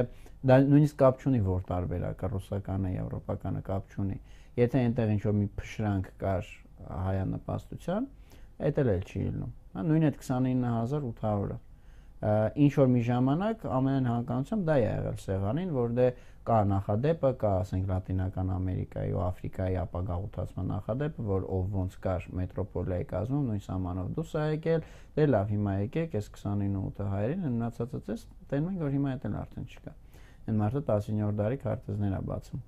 [0.52, 4.18] դա նույնիսկ կապ չունի որ տարբերակը ռուսականը, եվրոպականը կապ չունի։
[4.62, 6.48] Եթե այնտեղ ինչ որ մի փշրանք կար
[7.08, 8.08] հայանպաստության,
[8.62, 11.60] այդ էլ չի լինում։ Հա նույն այդ 29800-ը
[12.22, 16.08] ինչ որ մի ժամանակ ամենայն հանկանությամբ դա է եղել սեղանին, որ դե
[16.48, 23.08] կա նախադեպը, կա ասենք Լատինական Ամերիկայի ու Աֆրիկայի ապագաղութացման նախադեպը, որ ով ոնց կար մետրոպոլիայի
[23.12, 24.88] կազմում, նույն սահմանով դուրս է եկել,
[25.20, 29.70] դե լավ, հիմա եկեք, այս 29-ը հայերին, մնացածը ցես, տենում ենք, որ հիմա դա արդեն
[29.70, 29.96] չկա։
[30.42, 32.68] Այն մարդը 19-րդ դարի քարտեզներ է բացում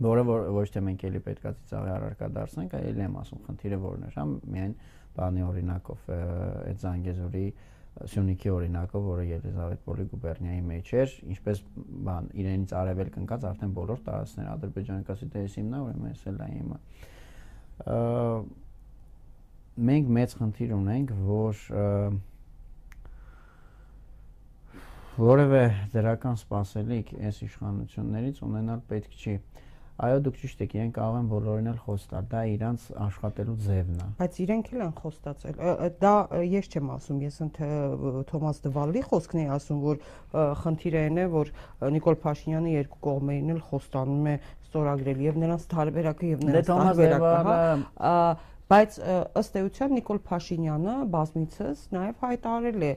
[0.00, 4.06] որը որ ոչ թե մենք էլի պետքա ծիծաղի առարկա դարձնենք, այլ եմ ասում, խնդիրը որն
[4.06, 4.74] է, հա, միայն
[5.16, 7.44] բանի օրինակով այդ Զանգեզուրի
[8.08, 11.60] Սյունիքի օրինակով, որը Ելիզավետպոլի գուբերնիայի մեջ էր, ինչպես
[12.08, 14.50] բան իրենից արևելք ընկած արդեն բոլոր տարածքները
[15.34, 16.68] դե իմն է, ուրեմն ես էլ եմ։
[19.90, 21.64] Մենք մեծ խնդիր ունենք, որ
[25.20, 29.69] որևէ դրական սպասելիք այս իշխանություններից ունենալ պետք չի։ Ա,
[30.00, 34.06] Այո, դուք ճիշտ եք, իրենք կարող են բոլորին էլ խոստալ, դա իրանց աշխատելու ձևն է։
[34.20, 35.58] Բայց իրենք էլ են խոստացել։
[36.00, 36.12] Դա
[36.50, 37.60] ես չեմ ասում, ես ընդ
[38.30, 40.00] Թոմաս Դվալի խոսքն եմ ասում, որ
[40.64, 41.52] խնդիրը այն է, որ
[41.96, 44.36] Նիկոլ Փաշինյանը երկու կողմերին էլ խոստանում է
[44.70, 47.34] ստորագրել եւ նրանց տարբերակը եւ դե նրանց տարբերակը,
[48.00, 48.16] հա
[48.70, 48.96] բայց
[49.40, 52.90] ըստ էության Նիկոլ Փաշինյանը բազմիցս նաև հայտարարել է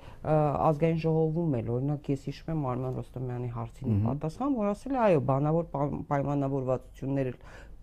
[0.69, 5.23] ազգային ժողովում էլ օրինակ ես հիշում եմ Արման Ռոստոմյանի հարցին պատասխան որ ասել է այո
[5.31, 5.71] բանավոր
[6.13, 7.31] պայմանավորվածություններ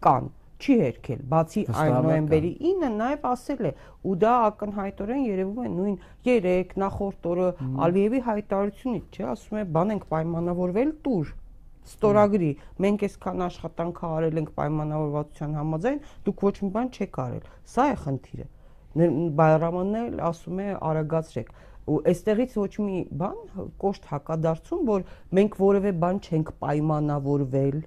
[0.07, 3.73] կան չի հերքել բացի այն նոյեմբերի 9-ը նաև ասել է
[4.11, 5.95] ու դա ակնհայտորեն երևում է նույն
[6.31, 7.47] 3 նախորդ օրը
[7.87, 11.33] Ալիևի հայտարարությունից չէ ասում է բան ենք պայմանավորվել տուր
[11.89, 12.51] ստորագրի
[12.85, 17.97] մենք այսքան աշխատանք արել ենք պայմանավորվածության համաձայն դուք ոչ մի բան չեք արել սա է
[18.05, 18.49] խնդիրը
[19.41, 21.55] Բայրամանն էլ ասում է արագացրեք
[21.91, 23.39] ու այստեղից ոչ մի բան
[23.85, 25.07] կոշտ հակադարձում որ
[25.39, 27.81] մենք որևէ բան չենք պայմանավորվել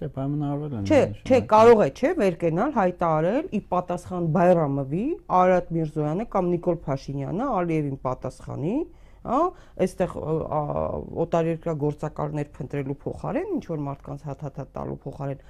[0.00, 5.02] Դե պայմանավորվել են։ Չէ, չէ, կարող է, չէ, վեր կենալ հայտարարել ի պատասխան Բայրամովի,
[5.40, 8.76] Արադ Միրզոյանը կամ Նիկոլ Փաշինյանը Ալիևին պատասխանի,
[9.26, 9.40] հա,
[9.84, 10.14] այստեղ
[11.24, 15.44] օտարերկրյա գործակալներ փնտրելու փոխարեն, ինչ որ մարդկանց հաթաթա տալու փոխարեն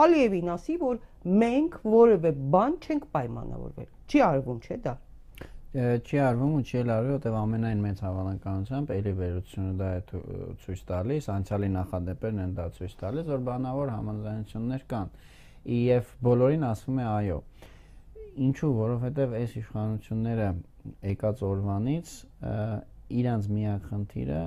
[0.00, 0.98] Ալիևին ասի, որ
[1.40, 4.92] մենք որևէ բան չենք պայմանավորվել։ Չի արվում, չէ՞ դա։
[5.70, 10.00] չի արվում ու չի արվի, որտեղ ամենայն մեծ հավանականությամբ էլի վերությունը դա է
[10.62, 15.12] ցույց տալիս, անցյալի նախադեպերն են դա ցույց տալիս, որ բանավոր համաձայնություններ կան։
[15.80, 17.38] Եվ բոլորին ասվում է այո։
[18.50, 20.48] Ինչու, որովհետև այս իշխանությունները
[21.10, 22.14] եկած օրվանից
[23.20, 24.42] իրանց միակ խնդիրը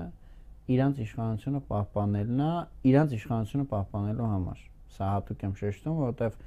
[0.73, 2.51] իրանց իշխանությունը պահպանելն է,
[2.87, 4.61] իրանց իշխանությունը պահպանելու համար։
[4.93, 6.37] Սա հատուկ եմ շեշտում, որովհետև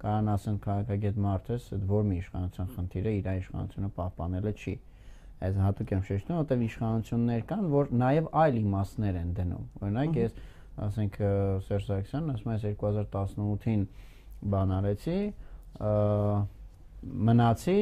[0.00, 4.74] կարան ասեն քաղաքագետ մարդես, այդ որ մի իշխանության խնդիրը իր իշխանությունը պահպանելը չի։
[5.46, 10.38] Այս հատուկ եմ շեշտում, որովհետև իշխանություններ կան, որ նաև այլ իմաստներ են դնում։ Օրինակ ես
[10.86, 11.18] ասենք
[11.66, 13.84] Սերժ Սարգսյանն ասում է 2018-ին
[14.56, 15.18] բան արեցի,
[17.06, 17.78] մնացի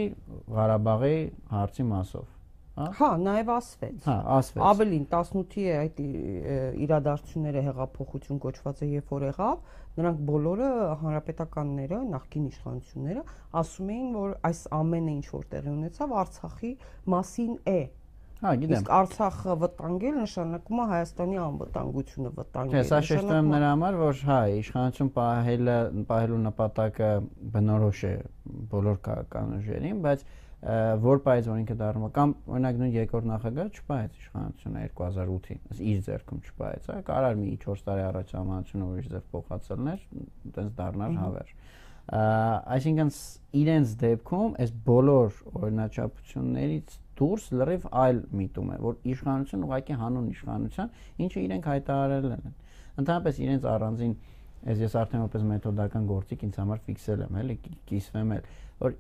[0.55, 1.19] Ղարաբաղի
[1.55, 2.27] հարցի մասով
[2.75, 2.87] հա?
[2.99, 6.01] Հա նաև ասվեց հա ասվեց ավելին 18-ի այդ
[6.85, 9.61] իրադարձությունները հեղափոխություն կոչված է երբ որ եղավ
[9.99, 10.71] նրանք բոլորը
[11.05, 13.23] հանրապետականները նախկին իշխանությունները
[13.63, 16.73] ասում էին որ այս ամենը ինչ որ տեղի ունեցավ Արցախի
[17.15, 17.79] մասին է
[18.45, 23.69] Հա, գիտեմ։ Իսկ Արցախը վտանգել նշանակում է Հայաստանի անվտանգությունը վտանգել։ Չէ, սա շեշտում եմ նրա
[23.73, 25.77] համար, որ հա, իշխանություն պահելը,
[26.11, 27.09] պահելու նպատակը
[27.55, 28.13] բնորոշ է
[28.75, 30.27] բոլոր քաղաքական ուժերին, բայց
[31.05, 35.99] որ պայծ որ ինքը դառնում կամ օրինակ նույն երկրորդ նախագահը չպայեց իշխանությունը 2008-ին, ըստ իր
[36.07, 40.07] ձեռքում չպայեց, հա, կարար մի 4 տարի առաջ համանությունը ուրիշ ձև փոխածելներ,
[40.49, 41.53] այտենց դառնար հավերժ։
[42.75, 43.13] Այսինքն
[43.61, 50.93] իրենց դեպքում այս բոլոր օրինաչափություններից դուրս լրիվ այլ միտում է, որ իշխանություն ուղղակի հանուն իշխանության,
[51.25, 52.55] ինչը իրենք հայտարարել են։
[52.95, 54.15] Ընդհանրապես իրենց առանձին
[54.65, 57.57] ես ես արդեն որպես մեթոդական գործիք ինձ համար ֆիքսել եմ, էլի
[57.91, 58.47] կիսվեմ էլ,
[58.85, 58.95] որ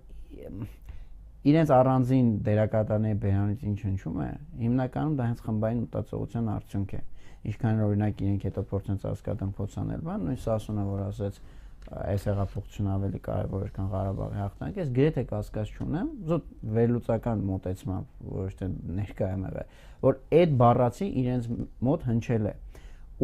[1.44, 4.28] իրենց առանձին դերակատարների բերանից ինչ հնչում է,
[4.64, 7.00] հիմնականում դա հենց խմբային մտածողության արդյունք է։
[7.44, 11.40] Ինչքան օրինակ իրենք հետո փորձեն հասկացան փոցանել, բան նույն Սասունը որ ասեց
[11.84, 16.46] այս հեղափոխությունը ավելի կարևոր է քան Ղարաբաղի հաղթանակը, ես գրեթե կասկած չունեմ, զոտ
[16.78, 18.68] վերլուծական մոտեցմամբ, ոչ թե
[18.98, 21.48] ներկա եմ եղել, որ այդ բառացի իրենց
[21.88, 22.54] մոտ հնչել է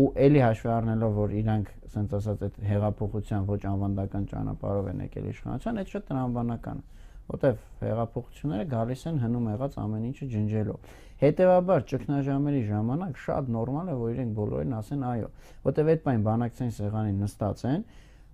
[0.01, 5.31] ու ելի հաշվի առնելով որ իրանք ասենց ասած այդ հեղափոխության ոչ անվանդական ճանապարհով են եկել
[5.31, 11.85] իշխանության, այդ շատ տրամաբանական է որտեվ հեղափոխությունները գալիս են հնում եղած ամեն ինչը ջնջելով։ Հետևաբար
[11.91, 15.29] ճգնաժամերի ժամանակ շատ նորմալ է, որ իրենք բոլորին ասեն այո,
[15.69, 17.85] որտեվ այդ բան բանակցային սեղանին նստած են,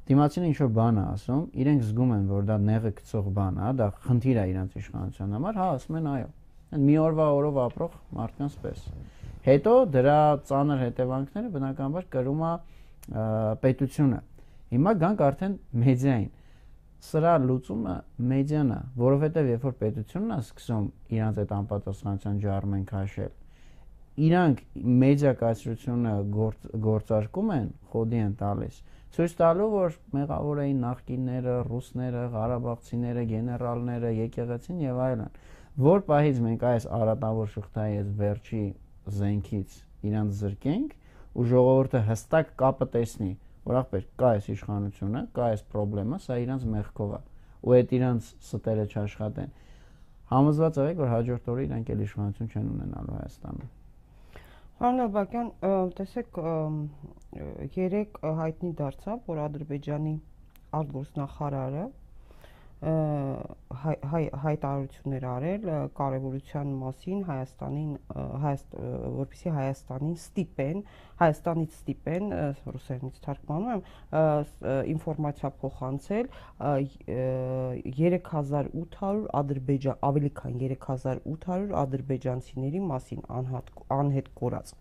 [0.06, 3.70] դիմացինը ինչ որ բան է ասում, իրենք զգում են, որ դա նեղը գցող բան է,
[3.80, 6.28] դա խնդիր է իրանց իշխանության համար, հա, ասում են այո։
[6.86, 8.86] Մի օրվա օրով ապրող մարդկանց պես։
[9.46, 12.54] Հետո դրա ծանր հետևանքները բնականաբար կրում է
[13.62, 14.20] պետությունը։
[14.76, 15.52] Հիմա գանք արդեն
[15.86, 16.30] մեդիային
[17.06, 17.94] սրա լուծումը
[18.30, 23.32] մեդիան է, որովհետև երբ որ պետությունն է սկսում իրանց այդ անպատասխանության ջարմեն քաշել,
[24.26, 24.62] իրանք
[25.04, 28.80] մեդիա կայսրությունը գործ, գործարկում են, խոդի են տալիս,
[29.16, 35.38] ցույց տալու, որ մեղավոր էին նախկինները, ռուսները, ղարաբաղցիները, գեներալները, եկեղեցին եւ այլն։
[35.86, 38.62] Որ պահից մենք այս արատավոր շղթայի այս վերջի
[39.16, 39.78] զենքից
[40.10, 40.92] իրանց զրկենք
[41.36, 43.32] ու ժողովուրդը հստակ կապը տեսնի,
[43.66, 47.22] որ ախպեր կա այս իշխանությունը, կա այս խնդրեմը, սա իրանց մեղքով է
[47.66, 49.56] ու այդ իրանց ստերը չաշխատեն։
[50.30, 53.85] Համոզված եղեք, որ հաջորդ օրը իրանք էլ իշխանություն չեն ունենալու Հայաստանում։
[54.80, 55.46] Պարոն Աբակյան,
[55.98, 56.38] տեսեք,
[57.76, 60.12] երեք հայտնի դարձավ, որ Ադրբեջանի
[60.80, 61.84] արտգործնախարարը
[62.76, 65.62] հայ, հայ հայտարարություններ արել
[65.96, 67.96] կարևորության մասին Հայաստանին
[69.16, 70.84] որպեսի Հայաստանին ստիպեն
[71.22, 72.28] Հայաստանից ստիպեն
[72.76, 73.80] ռուսերենից թարգմանում եմ
[74.92, 76.28] ինֆորմացիա փոխանցել
[76.60, 84.76] 3800 ադրբեջան ավելի քան 3800 ադրբեջանցիների մասին անհատ անհետ կորած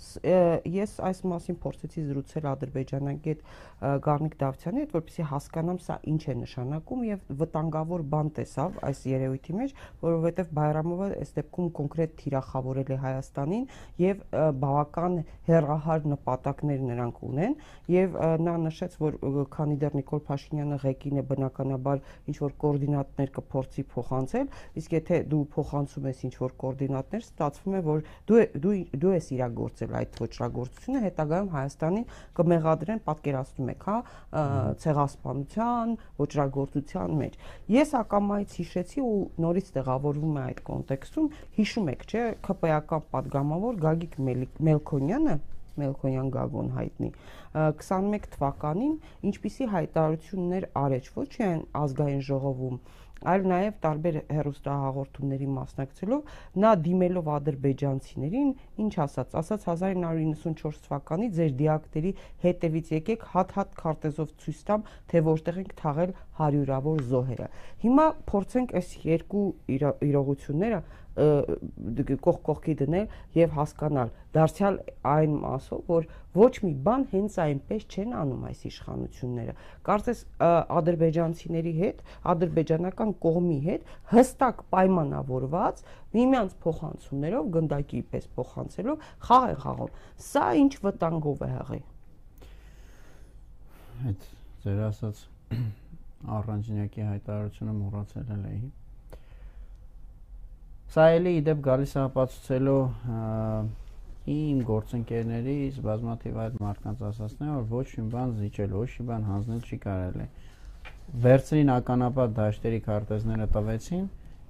[0.00, 3.42] ես այս մասին փորձեցի զրուցել ադրբեջանագետ
[3.80, 9.56] Գառնիկ Դավթյանի հետ, որպեսզի հասկանամ սա ինչ է նշանակում եւ վտանգավոր բան տեսավ այս երևույթի
[9.60, 13.64] մեջ, որովհետեւ Բայրամովը այս դեպքում կոնկրետ թիրախավորել է Հայաստանին
[14.00, 14.24] եւ
[14.60, 15.16] բավական
[15.50, 17.56] հերահար նպատակներ նրանք ունեն
[17.90, 19.18] եւ նա նշեց, որ
[19.54, 24.46] քանի դեռ Նիկոլ Փաշինյանը ղեկին է բնականաբար ինչ որ կոորդինատներ կփորձի փոխանցել,
[24.80, 29.30] իսկ եթե դու փոխանցում ես ինչ որ կոորդինատներ, ստացվում է, որ դու դու դու ես
[29.36, 32.02] իրագործել կատարել այդ ոչրագործությունը հետագայում Հայաստանի
[32.38, 33.96] կմեղադրեն, պատկերացնում եք, հա,
[34.84, 37.38] ցեղասպանության, ոչրագործության մեջ։
[37.74, 44.20] Ես ակամայից հիշեցի ու նորից տեղավորվում է այդ կոնտեքստում, հիշում եք, չէ, ԿՊԵԱ-կան падգամավոր Գագիկ
[44.70, 45.40] Մելքոնյանը
[45.80, 47.08] Մելքոյան Գագոն հայտնի
[47.56, 48.96] 21 թվականին
[49.30, 52.80] ինչպիսի հայտարարություններ արեց ոչ միայն ազգային ժողովում
[53.30, 58.52] այլ նաև տարբեր հերոստահաղորդումների մասնակցելով նա դիմելով ադրբեջանցիներին
[58.84, 62.12] ինչ ասաց ասաց 1994 թվականի ձեր դիակների
[62.44, 67.50] հետևից եկեք հատ-հատ քարտեզով ցույց տամ թե որտեղ ենք թաղել հարյուրավոր զոհերը
[67.84, 70.80] հիմա փորձենք այս երկու իրողությունները
[71.20, 74.76] կողք կողքի դնել եւ հասկանալ դարձյալ
[75.10, 76.06] այն մասով որ
[76.40, 79.54] ոչ մի բան հենց այնպես չեն անում այս իշխանությունները
[79.88, 80.20] կարծես
[80.80, 82.02] ադրբեջանցիների հետ
[82.34, 85.82] ադրբեջանական կողմի հետ հստակ պայմանավորված
[86.16, 89.96] միմյանց փոխանցումներով գնդակի պես փոխանցելով խաղ է խաղում
[90.30, 91.82] սա ինչ վտանգով է հղի
[94.10, 94.28] այդ
[94.64, 95.24] ձեր ասած
[96.38, 98.60] առանջնյակի հայտարարությունը մոռացել էի
[100.90, 102.78] Սա էլի իդեպ գալիս է ապացուցելու
[104.34, 109.60] իմ գործընկերներից բազմաթիվ այլ մարդկանց ասացնեմ, որ ոչ մի բան զիջել, ոչ մի բան հանձնել
[109.70, 110.26] չի կարելի։
[111.26, 114.04] Վերցրին ականապատ դաշտերի քարտեզները տվեցին,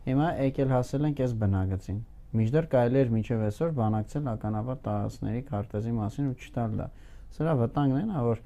[0.08, 2.00] հիմա եկել հասել ենք այս բնագծին։
[2.40, 6.88] Միջդեռ կարելի էր միջև այսօր բանակցել ականապատ տարածքների քարտեզի մասին ու չտալ դա։
[7.36, 8.42] Սրա վտանգն է, որ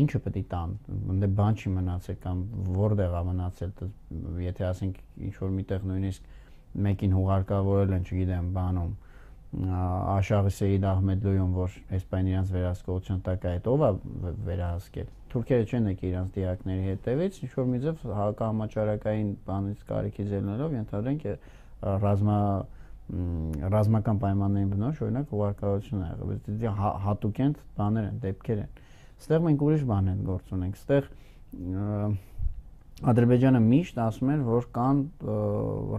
[0.00, 0.72] ինչը պետք է տան,
[1.14, 2.42] ընդ բան չի մնացել կամ
[2.78, 3.72] որտեղ է մնացել,
[4.46, 6.34] եթե ասենք ինչ որ միտեղ նույնիսկ
[6.86, 8.92] մեկին հուղարկավորել են, չգիտեմ, բանում
[9.50, 13.88] Աշաղի Սեյիդ Ահմեդլոյում, որ այսպես իրանց վերահսկողության տակ է, ով է
[14.46, 20.76] վերահսկել։ Թուրքերը չեն եկել իրանց դիակների հետևից, ինչ որ մի ձև հակահամաճարակային բանից կարիքի ձելնելով
[20.78, 21.26] ենթադրենք
[22.06, 22.38] ռազմա
[23.10, 26.66] ռազմական պայմաններին բնորոշ օրինակ հուղարկավորություն ա եղել, բայց
[27.06, 28.68] հատուկ են բաներ են, դեպքեր են։
[29.20, 31.08] Ստեղ մենք ուրիշ բան են գործ ունենք։ Ստեղ
[33.00, 34.98] Ադրբեջանը միշտ ասում էր, որ կան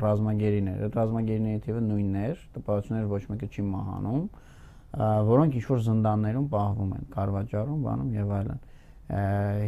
[0.04, 4.26] ռազմագերիներ։ Այդ ռազմագերիների թիվը նույնն էր, տպավորություններ ոչ մեկը չի մահանում,
[5.32, 8.60] որոնք ինչ որ զնդաններում պահվում են, Կարվաճառում, բանում եւ այլն։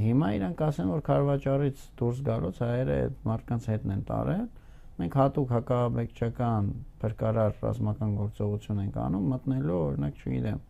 [0.03, 4.45] Հիմա իրանք ասեն, որ Կարվաճառից դուրս գալուց հայերը այդ մարդկանց հետն են տարել։
[4.93, 6.69] Մենք հատուկ հակաբեկչական
[7.01, 10.61] փրկարար ռազմական գործողություն ենք անում, մտնելու օրինակ, չգիտեմ,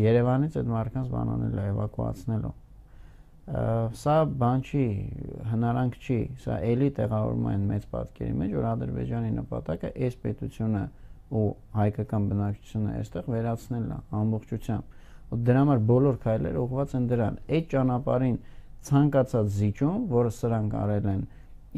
[0.00, 2.56] Երևանից այդ մարդկանց բանանելը էվակուացնելու
[3.50, 4.84] սա բան չի,
[5.50, 10.82] հնարանք չի, սա էլի տեղավորում են մեծ պատկերի մեջ, որ Ադրբեջանի նպատակը այս պետությունը
[11.40, 11.44] ու
[11.80, 14.96] հայկական բնակչությունը այստեղ վերացնելն է ամբողջությամբ։
[15.30, 18.40] Ու դրա համար բոլոր քայլերը ուղղված են դրան։ Այդ ճանապարհին
[18.90, 21.22] ցանկացած զիջում, որը սրանք արել են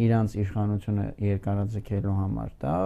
[0.02, 2.76] իրանց իշխանությունը երկարաձգելու համար, դա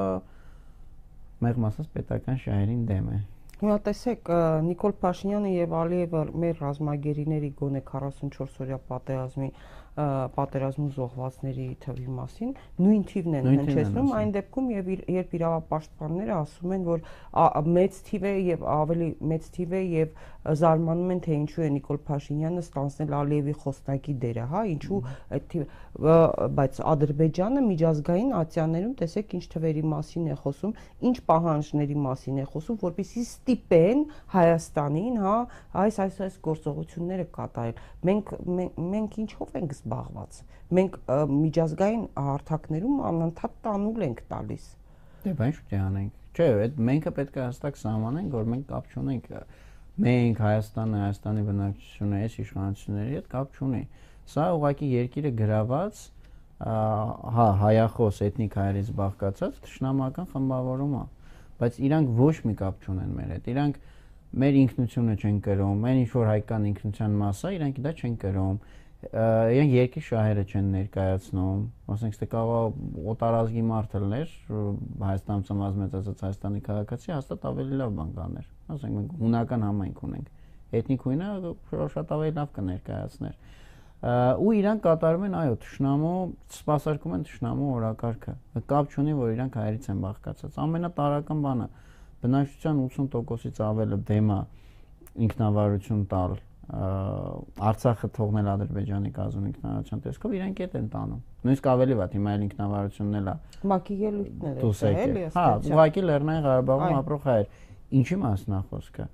[1.46, 3.18] մեղմ ասած պետական շահերին դեմ է։
[3.57, 4.31] Հիմա տեսեք
[4.66, 9.51] Նիկոլ Փաշինյանը եւ Ալիևը մեր ռազմագերիների գոնե 44 օրյա պատերազմի
[9.97, 12.51] պատերազմու զոհվածների թվի մասին
[12.85, 17.07] նույն թիվն են հնչեցնում այն դեպքում եւ երբ իրավապաշտպանները ասում են որ
[17.79, 21.98] մեծ թիվ է եւ ավելի մեծ թիվ է եւ զարմանում են թե ինչու է Նիկոլ
[22.06, 25.00] Փաշինյանը ստանցնել Ալիևի խոսնակի դերը, հա, ինչու
[25.37, 25.56] այդ
[26.56, 30.74] բայց Ադրբեջանը միջազգային ատյաներում տեսեք ինչ թվերի մասին է խոսում,
[31.11, 34.04] ինչ պահանջների մասին է խոսում, որպեսզի ստիպեն
[34.37, 35.37] Հայաստանին, հա,
[35.87, 38.35] այս այս այս գործողությունները կատարել։ Մենք
[38.96, 40.40] մենք ինչով ենք զբաղված։
[40.76, 41.00] Մենք
[41.37, 44.64] միջազգային հարթակներում անընդհատ տանուլ ենք տալիս։
[45.26, 49.30] Դե բան շուտ անենք։ Չէ, այդ մենքը պետք է հստակ սահմանենք, որ մենք կապ չունենք
[50.04, 53.82] մենք Հայաստանը, Հայաստանի բնակչությունը այս իշխանությունների հետ կապ չունի։
[54.26, 56.04] Սա ուղղակի երկիրը գրաված
[56.56, 61.02] հա հայախոս էթնիկ հայերից բաղկացած ճշնամական խմբավորում է
[61.61, 63.76] բայց իրանք ոչ մի կապ չունեն մեր հետ իրանք
[64.40, 68.56] մեր ինքնությունը չեն կրում այն ինչ որ հայկական ինքնության մասը իրանք դա չեն կրում
[69.12, 71.61] իրենք երկի շահերը չեն ներկայացնում,
[71.95, 72.79] ասենք թե կարող
[73.12, 74.33] օտարազգի մարդ լներ
[75.03, 80.33] Հայաստանում ծնված մեծացած Հայաստանի քաղաքացի հաստատ ավելի լավ բան կաներ։ Ասենք մենք հունական համայնք ունենք։
[80.81, 81.29] Էթնիկ հույնը
[81.97, 83.37] շատ ավելի լավ կներկայացներ։
[84.07, 86.16] Ու իրանք կատարում են, այո, ճշնամու,
[86.57, 88.35] սպասարկում են ճշնամու օրակարգը։
[88.71, 91.69] Կապ չունի, որ իրանք հայերից են բաղկացած։ Ամենատարական բանը
[92.27, 94.38] բնակչության 80%-ից ավելը դեմա
[95.27, 102.16] ինքնավարություն տալ Արցախը թողնել Ադրբեջանի կազում ինքնավարության տեսքով իրենք այդ են տանում։ Նույնիսկ ավելի վատ
[102.16, 103.35] հիմա էլ ինքնավարությունն էլ է։
[103.70, 107.46] Մակի ելույթներ է, էլի, հա, ուղղակի Լեռնային Ղարաբաղում ապրող հայեր։
[107.96, 109.07] Ինչի մասն է խոսքը։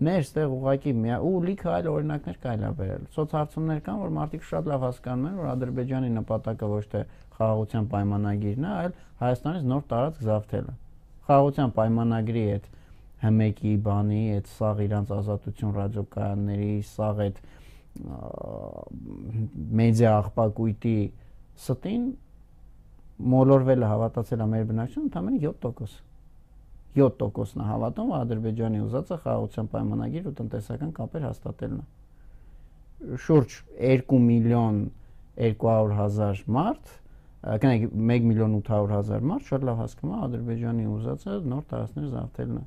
[0.00, 4.70] Մեր ստեղ ուղղակի ու լիքը այլ օրինակներ կարելի է բերել։ Սոցհարցումներ կան, որ մարդիկ շատ
[4.70, 7.02] լավ հասկանում են, որ Ադրբեջանի նպատակը ոչ թե
[7.36, 10.74] խաղաղության պայմանագիրն է, այլ Հայաստանից նոր տարածք զավթելը։
[11.28, 12.70] Խաղաղության պայմանագրի հետ
[13.20, 17.40] հմեկի բանի, այդ սաղ իրանց ազատություն ռադիոկայանների, սաղ այդ
[19.80, 20.98] մեդիա աղբակույտի
[21.60, 22.04] ստին
[23.34, 25.98] մոլորվել է հավատացել է մեր բնակչությունը ընդամենը 7%։
[26.96, 33.58] 7%-ն է հավատում, որ Ադրբեջանի ուզածը խաղաղության պայմանագիր ու տնտեսական կապեր հաստատելն է։ Շուրջ
[33.90, 34.80] 2 միլիոն
[35.40, 36.90] 200.000 մարդ,
[37.62, 42.64] կնեք 1 միլիոն 800.000 մարդ շատ լավ հասկանում է Ադրբեջանի ուզածը նոր տարածքներ զավթելն է։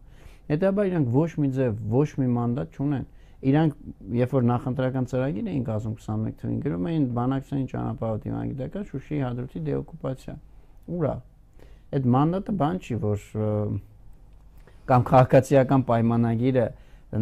[0.52, 3.06] Հետաբար իրանք ոչ մի ձև, ոչ մի մանդատ չունեն։
[3.44, 3.78] Իրանք
[4.20, 9.62] երբ որ նախընտրական ծրագիր էին կազմում 21 թվականին գրում էին բանակցային ճանապարհ դիմագիտական Շուշիի հադրութի
[9.68, 10.36] դեօկուպացիա։
[10.94, 11.14] Ուրա։
[11.94, 13.28] Այդ մանդատը բան չի, որ
[14.94, 16.66] կամ քաղաքացիական պայմանագիրը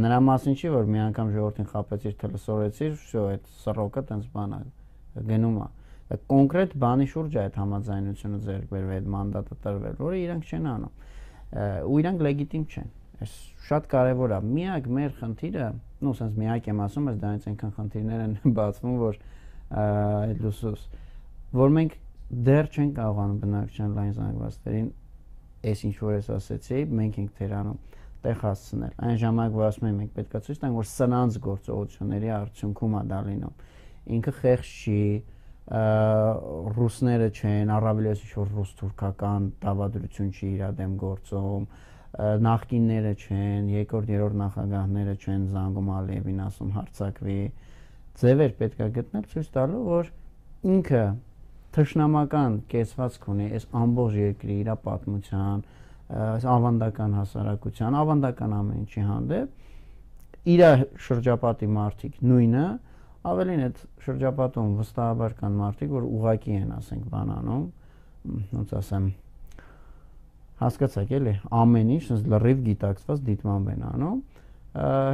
[0.02, 4.62] նրա մասին չի, որ մի անգամ ժողովրդին խապեցիր, թլսորեցիր, շո այդ սռոկը տենց բան է
[5.32, 5.68] գնում է
[6.12, 10.96] կոնկրետ բանի շուրջ է այդ համաձայնությունը ձեռք բերվել, այդ մանդատը տրվել, որը իրանք չեն անում։
[11.88, 12.90] Ու իրանք լեգիտիմ չեն։
[13.22, 13.34] Այս
[13.68, 15.68] շատ կարևոր է։ Միակ մեր խնդիրը,
[16.02, 19.20] ну, sense միակ եմ ասում, ես դրանից այնքան խնդիրներ են բացվում, որ
[19.82, 20.88] այդ լուսուս,
[21.62, 21.96] որ մենք
[22.32, 24.90] դեռ չենք կարողանում բնակչության լայն զանգվածներին
[25.72, 27.80] այս ինչ որ ես ասեցի, մենք ենք թերանում
[28.22, 32.98] տեղ հասցնել։ Այն ժամանակ որ ասում եմ մենք պետքա ցույց տանք, որ սնանց գործողությունների արդյունքում
[32.98, 33.56] է դա լինում։
[34.18, 35.04] Ինքը խեղճ չի,
[36.78, 41.68] ռուսները չեն, առավելից ինչ որ ռուս-թուրքական դավադրություն չի իր դեմ գործում,
[42.20, 47.38] նախկինները չեն, երկրորդ, երրորդ նախագահները չեն զանգում Ալիևին ասում հարցակվի։
[48.22, 50.12] Ձևեր պետքա գտնել ցույց տալու, որ
[50.72, 51.04] ինքը
[51.72, 55.66] թշնամական կեսվածք ունի այս ամբողջ երկրի իր պատմության,
[56.22, 60.64] այս ավանդական հասարակության, ավանդական ամեն ինչի հանդեպ իր
[61.08, 62.66] շրջապատի մարդիկ նույնը
[63.22, 67.66] Ավելին այդ շրջապատում վստահաբար կան մարդիկ, որ ուղակի են, ասենք, բանանում,
[68.54, 69.04] ոնց ասեմ,
[70.62, 74.20] հասկացաք էլի, ամեն ինչ sense լրիվ գիտակցված դիտմամբ են անում։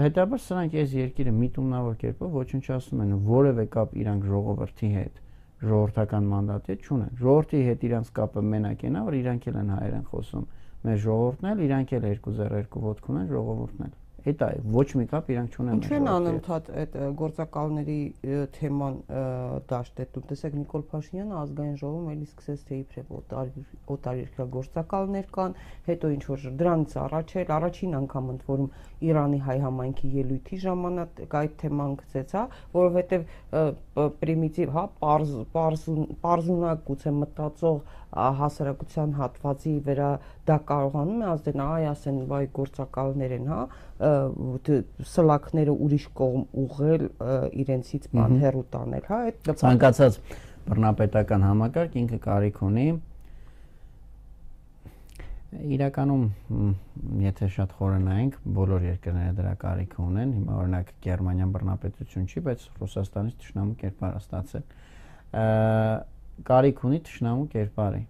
[0.08, 5.22] Հետաբար սրանք այս երկիրը միտումնավոր կերպով ոչնչացնում են որևէ կապ իրանք ժողովրդի հետ
[5.68, 10.06] ժողովրդական մանդատի հետ չունեն։ Ժողովրդի հետ իրանք կապը մենակ են, որ իրանք էլ են հայերեն
[10.12, 10.44] խոսում։
[10.88, 13.96] Մեր ժողովուրդն էլ իրանք էլ երկու զեր երկու ոտք ունեն ժողովուրդն էլ
[14.28, 18.00] հետ է ոչ մի կապ իրանք չունեն Ինչու են անընդհատ այդ գործակալների
[18.58, 18.98] թեման
[19.72, 23.14] դաշտետում տեսեք Նիկոլ Փաշինյանը ազգային ժողովում էլի սկսեց թե իբրև
[23.96, 25.58] օտարերկրյա գործակալներ կան
[25.88, 28.72] հետո ինչ որ դրանից առաջ էլ առաջին անգամ ընդ որում
[29.08, 33.28] Իրանի հայ համայնքի ելույթի ժամանակ այդ թեման գծեց, հա, որովհետև
[34.24, 35.36] պրիմիտիվ, հա, parz
[36.26, 37.78] parzunak գուցե մտածող
[38.42, 40.10] հասարակության հատվածի վրա
[40.48, 43.62] դա կարողանում է ազդել, այ ասեն, վայ գործակալներ են, հա,
[45.14, 47.04] սլակները ուրիշ կողմ ուղղել
[47.64, 50.22] իրենցից բան հերու տանել, հա, այդ ցանկացած
[50.68, 52.88] բռնապետական համակարգ ինքը կարիք ունի.
[55.48, 56.24] իրականում
[57.24, 62.66] եթե շատ խորը նայենք, բոլոր երկրները դրա կարիքը ունեն։ Հիմա օրինակ Գերմանիան բռնապետություն չի, բայց
[62.82, 64.64] Ռուսաստանից ճշնամու կերպար է ստացել։
[66.52, 68.04] Կարիք ունի ճշնամու կերպարի։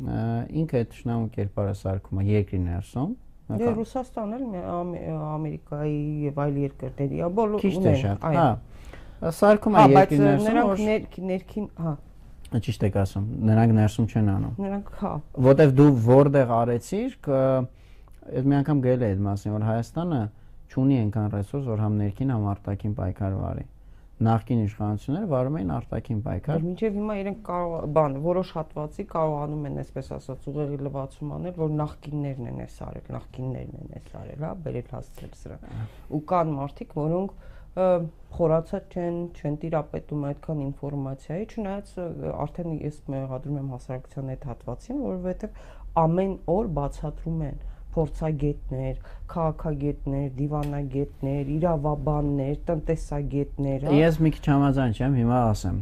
[0.00, 3.10] Ինքը այդ ճշնամու կերպարը սարքում է երկրի ներսում,
[3.50, 5.96] Դե Ռուսաստանն էլ Ամերիկայի
[6.28, 8.44] եւ այլ երկրների, բոլոր ունեն, այո։
[9.40, 11.94] Սարքում է երկրի ներսում, որ նրանք ներքին, հա,
[12.50, 15.10] Ճիշտ եք ասում, նրանք ներսում չեն անում։ Նրանք հա։
[15.50, 17.18] Որտեվ դու որտեղ արեցիր,
[18.30, 20.22] այդ մի անգամ գել է այդ մասին, որ Հայաստանը
[20.70, 23.66] չունի այնքան ռեսուրս, որ համ ներքին, համ արտաքին պայքար վարի
[24.20, 29.78] նախկին իշխանությունները վարում էին արտաքին պայքար։ Մինչև հիմա իրենք կարող բան որոշ հատվածի կարողանում են,
[29.80, 34.52] այսպես ասած, ուղեղի լվացում անել, որ նախկիններն են էս արել, նախկիններն են էս արել, հա,
[34.66, 35.58] բերել հասցրել սրա։
[36.10, 37.34] Ու կան մարդիկ, որոնք
[37.70, 41.92] խորացած չեն, չեն տիրապետում այդքան ինֆորմացիայի, չնայած
[42.44, 45.60] արդեն ես մեղադրում եմ հասարակության այդ հատվածին, որովհետև
[46.02, 47.62] ամեն օր բացատրում են
[47.94, 48.94] փորձագետներ,
[49.30, 55.78] քաղաքագետներ, դիվանագետներ, իրավաբաններ, տնտեսագետներ, հա։ Ես մի քիչ համաձայն չեմ, հիմա ասեմ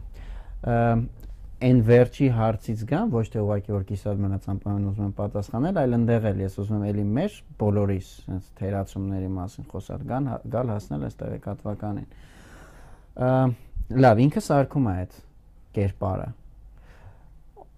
[1.59, 5.97] այն վերջի հարցից գամ, ոչ թե ուղղակի որ կիսատ մնացան բան ուզում եմ պատասխանել, այլ
[5.97, 11.07] ընդեղ էլ ես ուզում եմ էլի մեր բոլորիս sense թերացումների մասին խոսալ գան գալ հասնել
[11.09, 12.09] այս տեղեկատվականին։
[14.07, 15.19] Լավ, ինքը սարքում է այդ
[15.79, 16.31] կերպարը։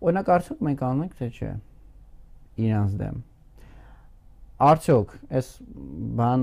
[0.01, 1.51] Օրինակ արդյոք մենք անում ենք թե չէ
[2.61, 3.17] իրանց դեմ
[4.61, 5.47] Արդյոք այս
[6.21, 6.43] բան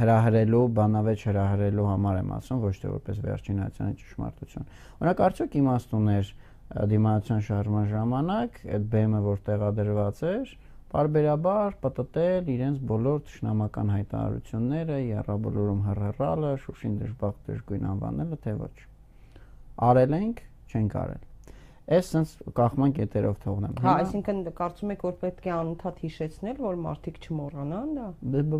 [0.00, 6.30] հրահրելու, բանավեճ հրահրելու համար եմ ասում, ոչ թե որպես վերջին հայցանի ճշմարտություն։ Օրինակ արդյոք իմաստուներ
[6.94, 10.56] դիմացիան շարժման ժամանակ այդ բեմը որ տեղադրված էր,
[10.94, 18.74] բարբերաբար պատտել իրենց բոլոր ճշնամական հայտարարությունները, երրաբոլորում հռհռալը, շուշին դժբախտ դժգույն անվանելը, թե ոչ։
[19.90, 21.22] Արել ենք, չենք արել
[21.84, 26.78] Այս sense կախման կետերով թողնեմ։ Հա, այսինքն կարծում եք որ պետք է անընդհատ հիշեցնել, որ
[26.80, 28.06] մարդիկ չմոռանան դա։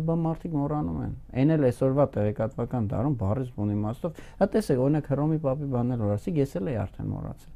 [0.05, 5.09] Բա մարդիկ մոռանում են։ Էն էլ այսօրվա տեղեկատվական դարում բառից բուն իմաստով։ Հա տեսեք, օրինակ
[5.09, 7.53] Հռոմի պապի բաներ որ ասի, ես էլ էի արդեն մոռացել։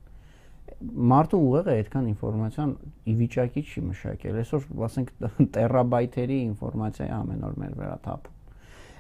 [1.09, 2.74] Մարդու ուղեղը այդքան ինֆորմացիան
[3.09, 5.09] ի վիճակի չի մշակել։ Այսօր, ասենք,
[5.59, 8.38] տերաբայթերի ինֆորմացիա է ամեն օր մեր վրա թափում։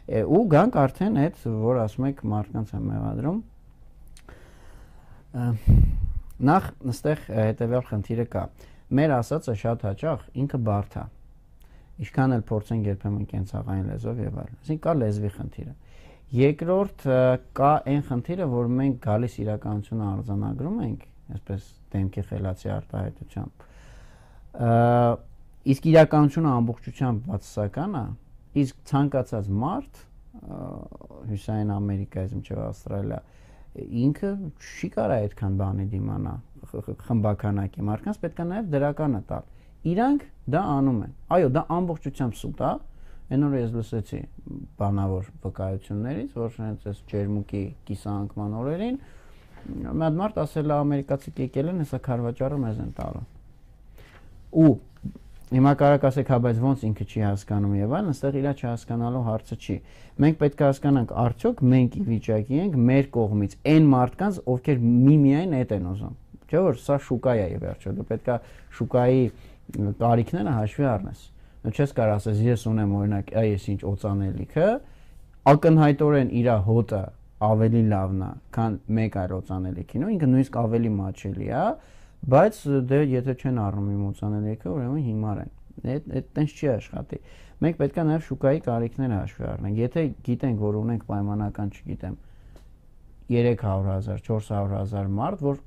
[0.09, 3.39] Ու գանք արդեն այդ, որ ասում եք մարդկանց եմ մեղադրում,
[6.39, 8.43] Նախ նստեղ հետեւյալ խնդիրը կա։
[8.95, 11.03] Մեր ասածը շատ հաճախ ինքը բարդ է։
[11.99, 15.73] Ինչքան էլ փորձենք երբեմն կենցաղային լեզվով եւ այլն։ Այսինքն կա լեզվի խնդիրը։
[16.39, 17.05] Երկրորդ
[17.59, 21.01] կա այն խնդիրը, որ մենք գալիս իրականությունը արձանագրում ենք,
[21.35, 21.61] այսպես
[21.95, 23.53] դեմքի խելացի արտահայտությամբ։
[25.69, 28.05] Իսկ իրականությունը ամբողջությամբ բացասական է,
[28.63, 29.93] իսկ ցանկացած մարդ
[31.29, 33.19] Հյուսային Ամերիկայից մինչև Ավստրալիա
[33.77, 36.33] ինքը չի կարա այդքան բանի դիմանա
[37.07, 42.63] խմբականակի մարդկանց պետք է նաև դրականը տալ իրանք դա անում են այո դա ամբողջությամբ սուտ
[42.65, 42.71] է
[43.29, 44.19] այն օրը ես լսեցի
[44.79, 48.99] բանավոր վկայություններից որ հենց այս ջերմուկի կիսանկման օրերին
[49.69, 53.21] մի հատ մարդ ասել է ամերիկացի եկել են հեսա քարվաճառը մեզ են տալը
[54.59, 54.73] ու
[55.49, 59.55] Հիմա կարակ ասեք, հա, բայց ո՞նց ինքը չի հասկանում եւ այլն, այստեղ իրա չհասկանալու հարցը
[59.57, 59.77] չի։
[60.21, 65.55] Մենք պետք է հասկանանք, արդյոք մենք ի վիճակի ենք մեր կողմից այն մարդկանց, ովքեր միմիայն
[65.57, 66.13] այդ են ուզում։
[66.49, 68.37] Չէ՞ որ սա շուկա է եւ վերջը դու պետք է
[68.77, 69.25] շուկայի
[69.99, 71.25] տարիքները հաշվի առնես։
[71.59, 74.67] Նու չես կարող ասես ես ունեմ օրինակ այս ինչ օծանելիքը,
[75.49, 77.01] ակնհայտորեն իր հոտը
[77.49, 81.65] ավելի լավն է, քան մեկ այլ օծանելիքին, ու ինքը նույնիսկ ավելի մաչելի է,
[82.29, 82.57] բայց
[82.89, 87.19] դե եթե չեն առնում իմ օծանելիքը, ուրեմն հիմար են։ Այդ այդ տենց չի աշխատի։
[87.59, 92.17] Մենք պետք է նաև շուկայի կարիքները հաշվի առնենք։ Եթե գիտենք, որ ունենք պայմանական, չգիտեմ,
[93.29, 95.59] 300.000, 400.000 մարդ, որ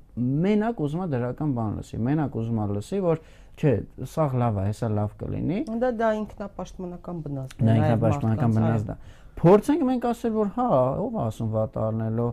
[0.43, 3.21] մենակ ուզում է դրական բան լսի, մենակ ուզում է լսի, որ
[3.53, 3.73] չէ,
[4.13, 8.97] սա լավ է, հեսա լավ կլինի։ Դա դա ինքնապաշտպանական բնազդ է։ Դա ինքնապաշտպանական բնազդ է։
[9.43, 10.67] Փորձենք մենք ասել, որ հա,
[11.03, 12.31] ով ասում վատ առնելով,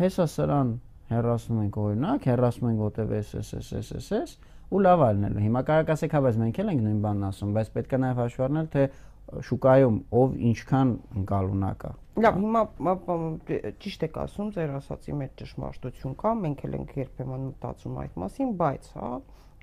[0.00, 0.72] հեսա սրան
[1.10, 4.36] հեռացնում ենք օրինակ, հեռացնում ենք որտեվ SSSSS
[4.66, 7.70] ու լավ ալնելու։ Հիմա կարակ ասեք, հա, բայց մենք էլ ենք նույն բանն ասում, բայց
[7.76, 8.86] պետք է նաև հաշվի առնել, թե
[9.46, 10.90] շուկայում ով ինչքան
[11.20, 11.92] ընկալունակ է։
[12.26, 12.62] Լավ, հիմա
[13.84, 18.52] ճիշտ եք ասում, ձեր ասացի մեջ ճշմարտություն կա, մենք էլ ենք երբեմն մտածում այդ մասին,
[18.62, 19.10] բայց հա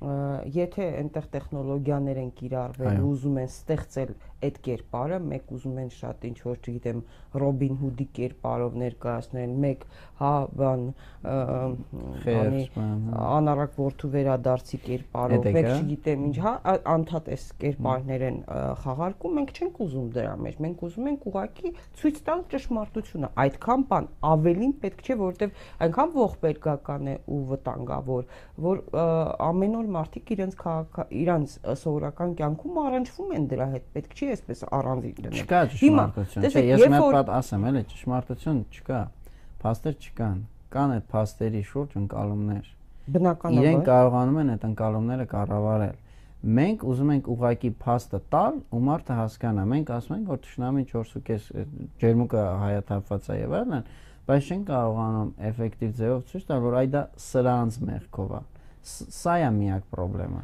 [0.04, 4.10] եթե այնտեղ տեխնոլոգիաներ են կիրառվել ու ուզում են ստեղծել
[4.44, 7.00] այդ կերպարը, մեկ ուզում են շատ ինչ որ չգիտեմ
[7.44, 9.86] Ռոբին Հուդի կերպարով ներկայացնել, մեկ
[10.20, 10.84] հա բան
[12.34, 12.64] անի
[13.34, 16.54] անառակ ворթու վերադարձի կերպարով, մեկ չգիտեմ ինչ, հա
[16.94, 18.38] անթատես կերպարներ են
[18.84, 24.10] խաղարկում, մենք չենք ուզում դրա մեջ, մենք ուզում ենք ուղակի ցույց տալ ճշմարտությունը։ Այդքան բան
[24.34, 28.24] ավելին պետք չէ, որովհետև այնքան ողբերգական է ու վտանգավոր,
[28.68, 28.84] որ
[29.48, 34.64] ամեն օր մարդիկ իրենց քաղաք իրենց սովորական կյանքում առնչվում են դրա հետ, պետք չի այսպես
[34.78, 39.02] առանձին դնել։ Չկա ճշմարտություն, չէ, ես մի հատ ասեմ, էլի ճշմարտություն չկա։
[39.64, 40.40] Փաստեր չկան։
[40.74, 42.72] Կան այդ փաստերի շուրջ ընկալումներ։
[43.14, 46.00] Բնականաբար։ Իրենք կարողանում են այդ ընկալումները կառավարել։
[46.44, 51.46] Մենք ուզում ենք ուղակի փաստը տալ ու մարդը հասկանա։ Մենք ասում ենք, որ ճշնամին 4.5
[52.04, 53.86] ջերմուկը հայաթափված է եւ այլն,
[54.28, 58.42] բայց չեն կարողանում էֆեկտիվ ձևով ցույց տալ, որ այ դա սրանց մեղքով է։
[58.84, 60.44] Սա է միակ խնդրեմը։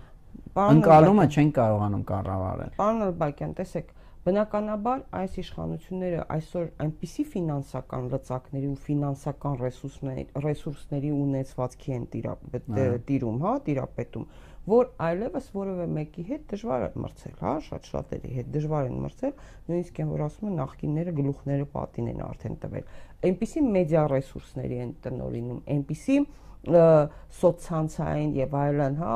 [0.59, 8.79] Ընկալումը չեն կարողանում կառավարել։ Պարոն Նալբակյան, տեսեք, բնականաբար այս իշխանությունները այսօր այնպիսի ֆինանսական լծակների ու
[8.85, 12.07] ֆինանսական ռեսուրսների ռեսուրսների ունեցվածքի են
[13.09, 14.27] տիրում, հա, տիրապետում,
[14.69, 19.33] որ այլևս որևէ մեկի հետ դժվար է մրցել, հա, շատ շատերի հետ դժվար են մրցել,
[19.69, 22.91] նույնիսկ են որ ասում են նախկինները գլուխները պատին են արդեն տվել։
[23.29, 26.19] Այնպիսի մեդիա ռեսուրսների են տնորինում, այնպիսի
[26.59, 29.13] սոցցանցային եւ այլն, հա,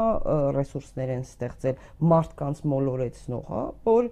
[0.55, 1.81] ռեսուրսներ են ստեղծել
[2.13, 4.07] մարդկանց մոլորեցնող, հա, որ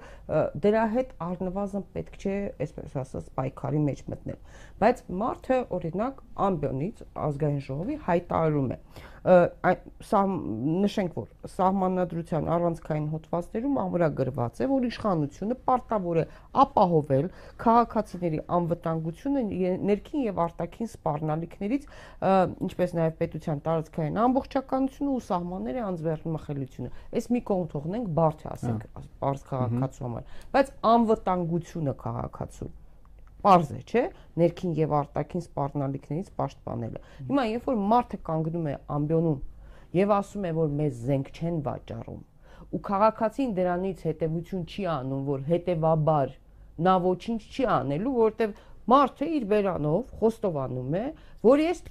[0.65, 4.41] դրա հետ առնվազն պետք չէ, այսպես ասած, պայքարի մեջ մտնել։
[4.83, 6.21] Բայց մարդը օրինակ
[6.51, 8.79] ամբյոնից ազգային ժողովի հայտարարում է
[9.21, 16.25] սա նշենք որ սահմանադրության առանցքային հոդվածներում ամրագրված է որ իշխանությունը պարտավոր է
[16.63, 17.27] ապահովել
[17.61, 19.45] քաղաքացիների անվտանգությունը
[19.91, 21.87] ներքին եւ արտաքին սպառնալիքներից
[22.65, 28.87] ինչպես նաեւ պետության տարածքային ամբողջականությունը ու սահմանների անձեռնմխելիությունը այս մի կողմ թողնենք բարդ է ասենք
[29.21, 32.73] բարձ քաղաքացու համար բայց անվտանգությունը քաղաքացու
[33.41, 34.03] Պարզ է, չէ՞,
[34.41, 39.39] ներքին եւ արտաքին սպառնալիքներից պաշտպանելը։ Հիմա երբ որ մարդը կանգնում է ամբյոնում
[39.97, 42.19] եւ ասում է, որ մեզ զենք չեն վաճառում,
[42.71, 46.35] ու քաղաքացին դրանից հետեւություն չի անում, որ հետեւաբար
[46.85, 48.53] նա ոչինչ չի անելու, որտեվ
[48.91, 51.03] մարդը իր բերանով խոստովանում է,
[51.45, 51.83] որ ես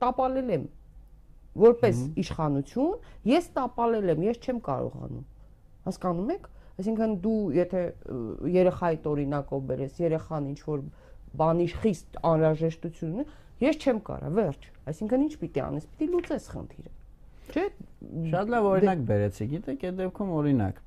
[0.00, 0.66] տապալել եմ
[1.64, 2.94] որպես իշխանություն,
[3.30, 5.24] ես տապալել եմ, ես չեմ կարողանում։
[5.86, 7.82] Հասկանում եք։ Այսինքն դու եթե
[8.54, 10.82] երեխայիդ օրինակով բերես, երեխան ինչ որ
[11.38, 13.26] բանի խիստ անհրաժեշտություն ունի,
[13.64, 16.92] ես չեմ կարա, վերջ։ Այսինքն ինչ պիտի անես, պիտի լուծես խնդիրը։
[17.54, 17.64] Չէ՞։
[18.34, 20.82] Շատ լավ օրինակ դե- բերեցի, գիտեք, այդ դեպքում օրինակ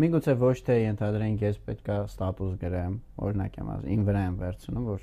[0.00, 2.92] Միգուցե ոչ թե ընդհանրենք ես պետքա ստատուս գրեմ,
[3.26, 5.02] օրինակ եմ ասում, ին վրա եմ վերցնում, որ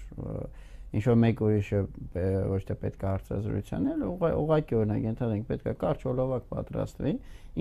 [0.97, 1.81] ինչ որ մեկ ուրիշը
[2.53, 7.13] ոչ թե պետք է հարցազրույցան էլ ուղղակի օրինակ ենթադրենք պետք է կարճ օլովակ պատրաստվի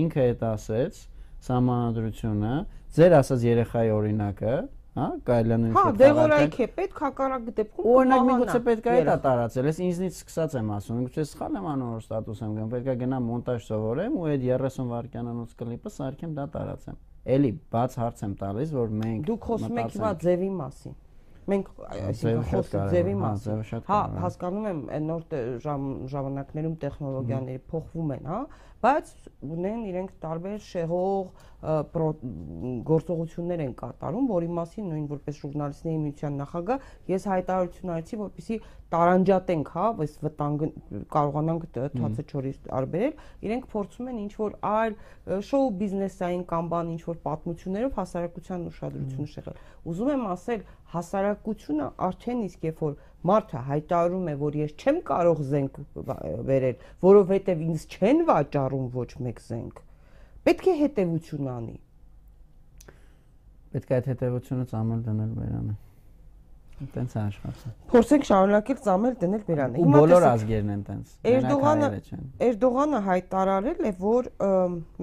[0.07, 1.01] ինքը հետ ասեց
[1.51, 2.55] համանadrությունը
[2.97, 4.55] ձեր ասած երեխայի օրինակը
[4.97, 9.17] հա կարելի է նույնիսկ հա դեղորայք է պետք հակառակ դեպքում օրինակ միգուցե պետք է դա
[9.27, 12.89] տարածել ես ինձնից սկսած եմ ասում միգուցե սխալ եմ անում որ ստատուս եմ գնում պետք
[12.89, 17.01] է գնամ մոնտաժ սովորեմ ու այդ 30 վայրկյանանոց կլիպը սարքեմ դա տարածեմ
[17.37, 20.97] էլի բաց հարց եմ տալիս որ մենք դուք խոսում եք հիմա ձևի մասին
[21.47, 25.27] մենք այսինքն խոսքը ձևի հա, մասին հա հասկանում եմ նոր
[26.15, 28.41] ժամանակներում տեխնոլոգիաները փոխվում են հա
[28.85, 29.13] բայց
[29.57, 31.45] ունեն իրենք տարբեր շեղող
[32.87, 38.59] գործողություններ են կատարում, որի մասին նույն որպես ժուրնալիստների միության նախագահ ես հայտարարություն արեցի, որպեսզի
[38.93, 40.69] տարանջատենք, հա, այս վտանգը
[41.17, 43.15] կարողանանք թացը չորի արբերել,
[43.47, 44.95] իրենք փորձում են ինչ որ այլ
[45.49, 49.61] շոու բիզնեսային կամ բան ինչ որ պատմություններով հասարակության ուշադրությունը շեղել։
[49.91, 50.61] Ուզում եմ ասել,
[50.95, 52.95] հասարակությունը արդեն իսկ երբ որ
[53.31, 55.81] մարդը հայտարարում է, որ ես չեմ կարող զենք
[56.51, 59.83] վերել, որովհետև ինձ չեն վաճառում ոչ մեկ զենք,
[60.47, 61.77] պետք է հետևություն անի։
[63.77, 65.77] Պետք է այդ հետևությունը ծամել դնել վերանը։
[66.77, 71.89] Տենց է աշխատում։ Փորձենք շարունակել ծամել դնել վերանը։ Հիմա բոլոր ազգերն են տենց։ Էրդողանը
[72.47, 74.29] Էրդողանը հայտարարել է, որ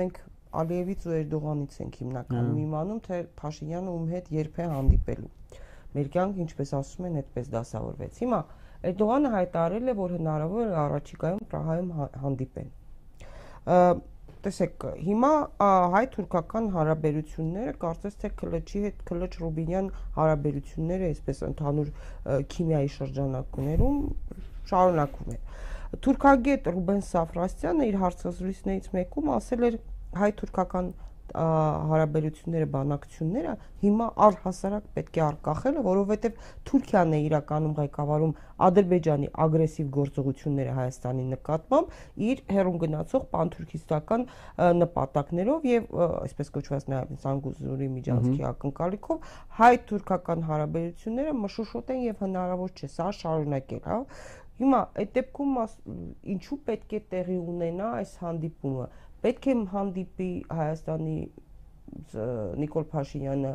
[0.02, 0.20] մենք
[0.64, 5.32] Ալիևից ու Էրդողանից ենք հիմնականում իմանում, թե Փաշինյանը ում հետ երբ է հանդիպելու
[5.94, 8.40] մեր կյանքը ինչպես ասում են, այդպես դասավորվեց։ Հիմա
[8.84, 12.72] Էրդողանը հայտարարել է, որ հնարավոր է առաջիկայում Պրահայում հա, հանդիպեն։
[14.44, 15.30] Տեսեք, հիմա
[15.94, 19.88] հայ-թուրքական հարաբերությունները կարծես թե Քլչի հետ Քլչ Ռուբինյան
[20.18, 21.94] հարաբերությունները, այսպես ընդհանուր
[22.52, 24.02] քիմիայի շրջանակներում
[24.74, 25.40] շարունակվում է։
[26.04, 29.80] Թուրքագետ Ռուբեն Սաֆրասյանը իր հարցազրույցներից մեկում ասել էր
[30.20, 30.92] հայ-թուրքական
[31.34, 33.54] հարաբերությունները, բանակցությունները
[33.84, 38.34] հիմա առհասարակ պետք է արկախելը, որովհետև Թուրքիան է իրականում ղեկավարում
[38.68, 41.98] Ադրբեջանի ագրեսիվ գործողությունները Հայաստանի նկատմամբ
[42.30, 44.26] իր հերուն գնացող պանթուրքիստական
[44.84, 52.90] նպատակներով եւ այսպես կոչված նաեւ Սանգուզուրի միջանցքի ակնկալիքով հայ-թուրքական հարաբերությունները մշուշոտ են եւ հնարավոր չէ
[52.94, 54.00] սա շարունակել, հա
[54.62, 55.56] Հիմա այդ դեպքում
[56.34, 58.88] ինչու պետք է տեղի ունենա այս հանդիպումը
[59.24, 60.30] պետք է հանդիպի
[60.60, 61.18] Հայաստանի
[62.64, 63.54] Նիկոլ Փաշինյանը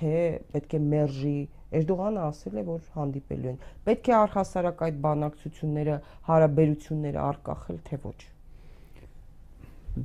[0.00, 0.12] թե
[0.52, 1.38] պետք է մերժի
[1.80, 3.58] Էրդողանը ասել է որ հանդիպելու են
[3.88, 5.96] պետք է առհասարակ այդ բանակցությունները
[6.30, 8.16] հարաբերությունները արկախել թե ոչ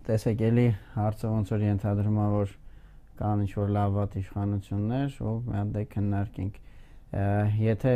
[0.09, 2.53] տեսեք էլի հարցը ոնց որ ենթադրում է որ
[3.21, 6.61] կան ինչ որ լավ վատ իշխանություններ ով մի հատ դե քննարկենք
[7.13, 7.95] եթե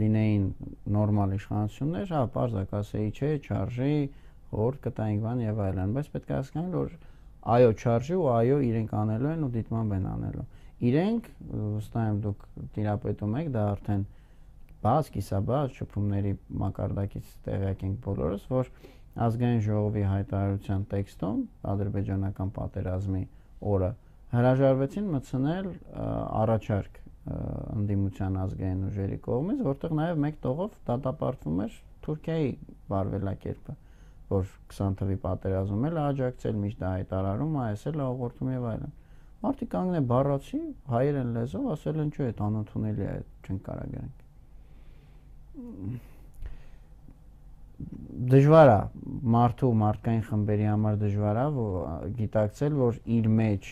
[0.00, 0.42] լինեին
[0.94, 3.94] նորմալ իշխանություններ հա բարձակ ասեի չէ չարժի
[4.50, 6.94] որ կտայինք բան եւ այլն, բայց պետք է հասկանալ, որ
[7.54, 10.46] այո չարժի ու այո իրենք անելու են ու դիտմամբ են անելու։
[10.90, 12.46] Իրենք վստահ եմ դուք
[12.76, 14.04] տիրապետում եք, դա արդեն
[14.80, 18.70] բաց կիսաբաց շփումների մակարդակից տեղյակ ենք բոլորս, որ
[19.20, 21.40] ազգային ժողովի հայտարարության տեքստում
[21.70, 23.22] ադրբեջանական պատերազմի
[23.70, 23.90] օրը
[24.30, 25.70] հրաժարվեցին մտցնել
[26.40, 32.50] առաջարկ ընդդիմության ազգային ուժերի կողմից, որտեղ նաև մեկ տողով դատապարտվում էր Թուրքիայի
[32.90, 33.76] վարվելակերպը
[34.30, 38.92] որ 20 թվի պատերազմում էլ աջակցել միշտ հայտարարում, այս էլ հաղորդում եւ այլն։
[39.40, 40.60] Մարդիկ կանգն է բառացի,
[40.92, 43.14] հայերեն լեզով ասել չէ, այդ անընդունելի է,
[43.46, 44.16] չենք կարա գրանք։
[48.30, 48.80] Դժվար է
[49.34, 51.46] մարդու մարդկային խմբերի համար դժվար է
[52.20, 53.70] գիտակցել, որ իր մեջ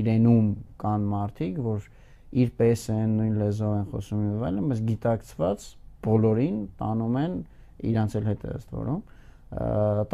[0.00, 0.50] իրենում
[0.84, 1.88] կան մարդիկ, որ
[2.30, 5.64] իր պես են, նույն լեզվով են խոսում եւ այլն, բայց գիտակցված
[6.04, 7.36] բոլորին տանում են
[7.90, 9.00] իրանց էլ հետ ըստ որում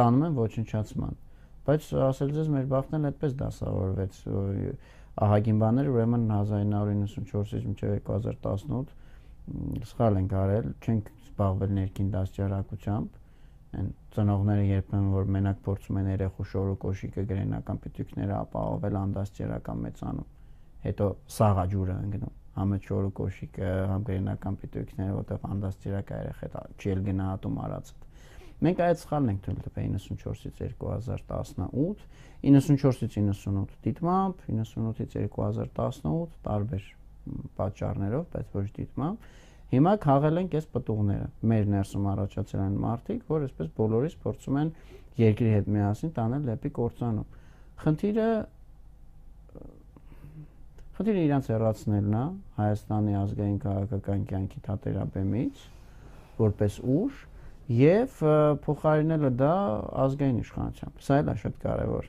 [0.01, 1.19] տանում են ոչնչացման
[1.67, 4.21] բայց ասել ձեզ մեր բախտն էլ այդպես դասավորվեց
[5.27, 13.21] ահագին բաներ ուրեմն 1994-ից մինչև 2018 սխալ ենք արել չենք զբաղվել ներքին դաստիարակությամբ
[13.77, 20.36] այն ծնողները երբեմն որ մենակ փորձում են երեխու շորու կոշիկը գրենական պիտույքները ապահովել անդաստիարական մեծանում
[20.87, 27.59] հետո սաղաջուրը ընկնում համը շորու կոշիկը համ գրենական պիտույքները որտեղ անդաստիարակա երեխա չի էլ գնահատում
[27.67, 28.07] արածը
[28.57, 32.05] Մենք այդ սխալն ենք թույլ տվել 94-ից 2018,
[32.47, 36.87] 94-ից 98 դիտմամբ, 98-ից 2018 տարբեր
[37.59, 39.29] պատճառներով, բայց ոչ դիտմամբ։
[39.77, 44.73] Հիմա քաղել ենք այս պտուղները։ Մեր ներսում առաջացել են մարդիկ, որ այսպես բոլորից փորձում են
[45.21, 47.33] երկրի հետ միասին տանել դեպի կործանում։
[47.83, 48.29] Խնդիրը
[50.97, 52.21] Խնդիրը իրանց հեռացնելն է
[52.57, 55.65] Հայաստանի ազգային քաղաքական կյանքի թատերաբեմից
[56.39, 57.19] որպես ուժ
[57.77, 58.23] եւ
[58.65, 59.51] փոխարինելը դա
[60.07, 62.09] ազգային իշխանությամբ։ Սա էլ է շատ կարեւոր։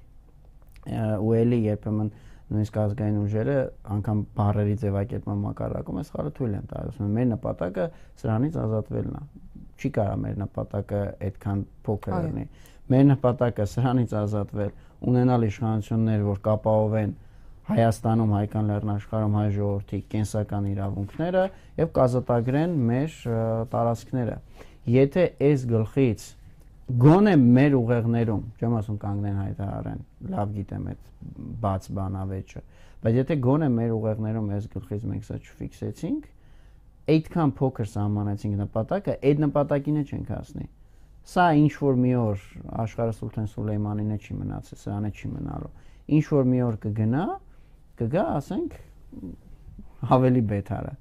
[1.20, 2.14] Ու էլի երբեմն
[2.48, 3.58] նույնիսկ ազգային ուժերը
[3.98, 7.88] անգամ բարերի ձևակերպման մակարդակում այս խաղը թույլ են տալիս։ Մեր նպատակը
[8.24, 9.24] սրանից ազատվելն է։
[9.78, 12.46] Չի կարա մեր նպատակը այդքան փոքր լինի։
[12.88, 14.72] Մեր նպատակը սրանից ազատվել,
[15.12, 17.12] ունենալ իշխանություններ, որ կապահովեն
[17.68, 21.42] Հայաստանում, Հայկան լեռնաշխարհում հայ ժողովրդի կենսական իրավունքները
[21.78, 23.16] եւ կազատագրեն մեր
[23.74, 24.36] տարածքները։
[24.88, 26.28] Եթե այս գլխից
[26.88, 31.10] գոնե մեր ուղեղներում, չեմ ասում կանգնեն հայտարարեն, լավ գիտեմ այդ
[31.68, 32.62] բաց բանավեճը,
[33.04, 36.30] բայց եթե գոնե մեր ուղեղներում այս գլխից մենք սա չֆիքսեցինք,
[37.18, 40.66] այդքան փոքր սահմանեցինք նպատակը, այդ նպատակինը չենք հասնի։
[41.28, 42.48] Սա ինչ որ մի օր
[42.88, 45.72] աշխարհ Սուլթան Սուլեյմանինը չի մնացել, սրանը չի մնալու։
[46.18, 47.24] Ինչ որ մի օր կգնա,
[47.98, 48.80] կգա, ասենք,
[50.18, 50.96] ավելի բետարը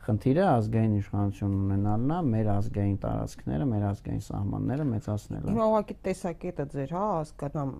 [0.00, 6.66] խնդիրը ազգային իշխանություն ունենալն է, մեր ազգային տարածքները, մեր ազգային սահմանները մեծացնելը։ Հիմա ուղղակի տեսակետը
[6.74, 7.74] ձեր, հա, հասկանամ,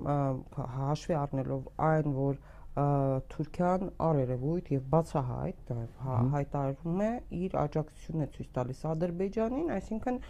[0.77, 2.39] հաշվի առնելով այն, որ
[3.33, 7.11] Թուրքիան առերևույթ եւ բացահայտ նաեւ հա, հայտարարում է
[7.41, 10.21] իր աջակցությունն է ցույց տալիս Ադրբեջանին, այսինքն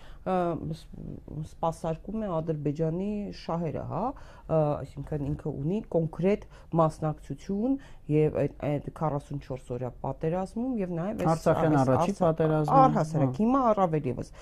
[1.51, 4.05] սպասարկում է Ադրբեջանի շահերը, հա,
[4.51, 6.47] այսինքն ինքը ունի կոնկրետ
[6.81, 7.77] մասնակցություն
[8.11, 14.09] եւ այդ այդ 44 օրյա պատերազմում եւ նաեւ այս Արցախյան առաջի պատերազմում առհասարակ հիմա առավել
[14.11, 14.33] եւս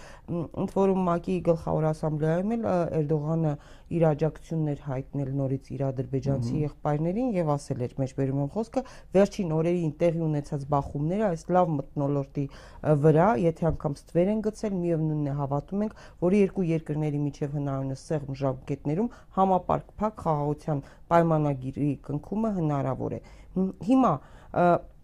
[0.64, 2.64] ընդ որում ՄԱԿ-ի գլխավոր ասամբլեայում էլ
[2.98, 3.52] Էրդողանը
[3.96, 8.82] իր աջակցություններ հայտնել նորից իր ադրբեջանցի եղբայրներին եւ ասել էր մեջբերումով խոսքը
[9.16, 12.44] վերջին օրերին տեղի ունեցած բախումները այս լավ մտնոլորտի
[13.08, 18.04] վրա եթե անգամ ստվեր են գցել միևնույնն է հավատում ենք որի երկու երկրների միջև հնարավորինս
[18.08, 23.22] սեղմ ժամկետներում համապարկ փակ խաղաղության պայմանագիրի կնքումը հնարավոր է
[23.88, 24.12] հիմա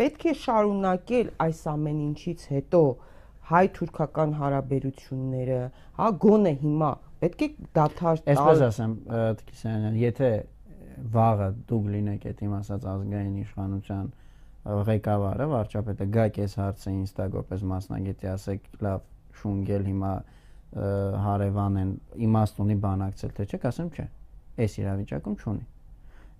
[0.00, 2.84] պետք է շարունակել այս ամեն ինչից հետո
[3.48, 5.58] հայ-թուրքական հարաբերությունները,
[5.98, 6.90] հա, գոնե հիմա
[7.24, 7.48] պետք է
[7.78, 8.94] դադար տալ։ Այսպես ասեմ,
[9.40, 10.30] Տկիսյանյան, եթե
[11.14, 14.06] վաղը դուք լինեք այդ իմ ասած ազգային իշխանության
[14.88, 19.04] ղեկավարը, վարչապետը գա կես հարցը որպես մասնագետի ասեք, լավ,
[19.40, 20.14] շունգել հիմա
[21.24, 21.92] հարևան են
[22.28, 24.06] իմաստ ունի բանակցել, թե չէ, ասեմ չէ։
[24.64, 25.73] Այս իրավիճակում չունի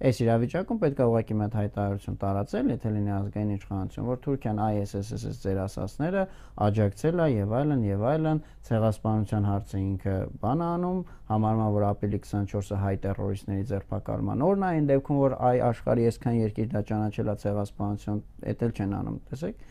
[0.05, 5.39] այս իրավիճակում պետք է ուղղակի մեծ հայտարարություն տարածել, եթե լինի ազգային իշխանություն, որ Թուրքիան ISSS
[5.45, 6.25] ձեր ասածները
[6.67, 10.99] աջակցել է եւ այլն եւ այլն, ցեղասպանության հարցը ինքը բան անում,
[11.31, 16.41] համարվում որ ապրիլի 24-ը հայ terroristների ձերբակալման օրն է, այն դեպքում որ այ աշխարհի այսքան
[16.43, 19.65] երկիր դա ճանաչել է ցեղասպանություն, դա էլ չեն անում, տեսեք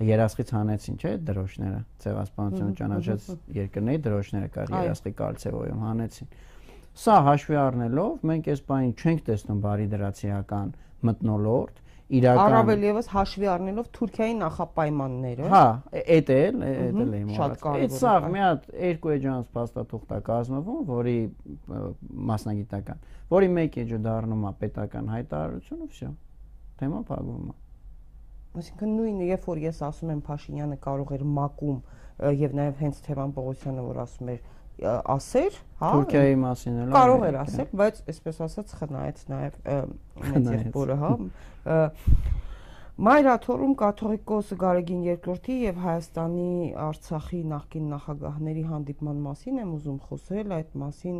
[0.00, 3.26] երասխից հանեցին, չէ՞, դրոշները, ցեղասպանությունը ճանաչած
[3.56, 6.30] երկրների դրոշները կար երասխի կալցեվոյում հանեցին։
[6.98, 10.72] Սա հաշվի առնելով մենք այս բանին չենք տեսնում բարի դրացիական
[11.06, 11.78] մտնոլորտ,
[12.10, 15.62] իրական Առավել եւս հաշվի առնելով Թուրքիայի նախապայմանները։ Հա,
[16.00, 20.82] էդ էլ, էդ էլ եմ ասում։ Այդ սա մի հատ երկու էջանց փաստաթուղթ է կազմվում,
[20.90, 21.16] որի
[22.30, 26.12] մասնագիտական, որի մեկ էջը դառնում է պետական հայտարարություն ու վсё։
[26.82, 27.58] Թեման փակվում է։
[28.50, 31.76] Այսինքն նույնը, երբ որ ես ասում եմ Փաշինյանը կարող էր մակում
[32.40, 34.40] եւ նաեւ հենց Թևան Պողոսյանը որ ասում էր
[34.86, 39.58] ասեր, հա Թուրքիայի մասին էլ կարող էր ասել, բայց այսպես ասած խնայեց նաև
[40.30, 41.12] մեծ եղբորը, հա
[43.00, 46.48] Մայրաթորում կաթողիկոս Գարեգին II-ի եւ Հայաստանի
[46.84, 51.16] Արցախի նախկին նախագահների հանդիպման մասին եմ ուզում խոսել, այդ մասին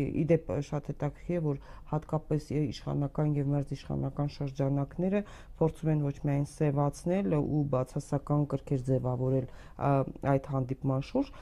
[0.00, 1.62] իդեպ շատ հետաքրքիր է, որ
[1.94, 5.24] հատկապես իշխանական եւ մերձիշխանական շրջանակները
[5.56, 9.50] փորձում են ոչ միայն սևացնել ու բացասական կրկեր ձևավորել
[10.36, 11.34] այդ հանդիպման շուրջ,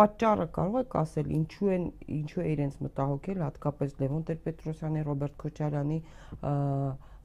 [0.00, 1.88] պատճառը կարող եք ասել ինչու են
[2.24, 5.98] ինչու է իրենց մտահոգել հատկապես Լևոն Տեր-Պետրոսյանի, Ռոբերտ Քոչարյանի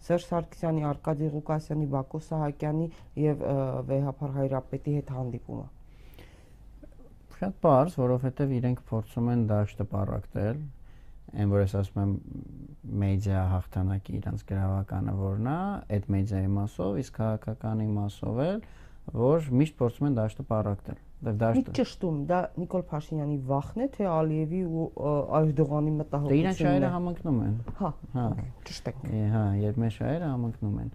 [0.08, 2.88] Սերժ Սարգսյանի, Արկադի Ղուկասյանի, Բակո Սահակյանի
[3.24, 3.44] եւ
[3.90, 5.68] Վեհափար Հայրապետի հետ հանդիպումը։
[7.40, 10.64] Շատ բարձ, որովհետեւ իրենք փորձում են դաշտը պարակտել,
[11.40, 12.16] այն որ ես ասում եմ
[13.04, 15.60] մեդիա հաղթանակի իրանց գրավականը որն է,
[16.00, 18.66] այդ մեդիայի մասով, իսկ քաղաքականի մասով էլ
[19.20, 24.60] որ միշտ փորձում են դաշտը պարակտել Դե ճշտում, դա Նիկոլ Փաշինյանի վախն է, թե Ալիևի
[24.72, 24.86] ու
[25.40, 28.28] Այրդողանի մտահոգությունն է։ Դե իրեն շահերը համընկնում են։ Հա։ Հա,
[28.70, 29.02] ճշտեք։
[29.34, 30.94] Հա, երբ մեր շահերը համընկնում են։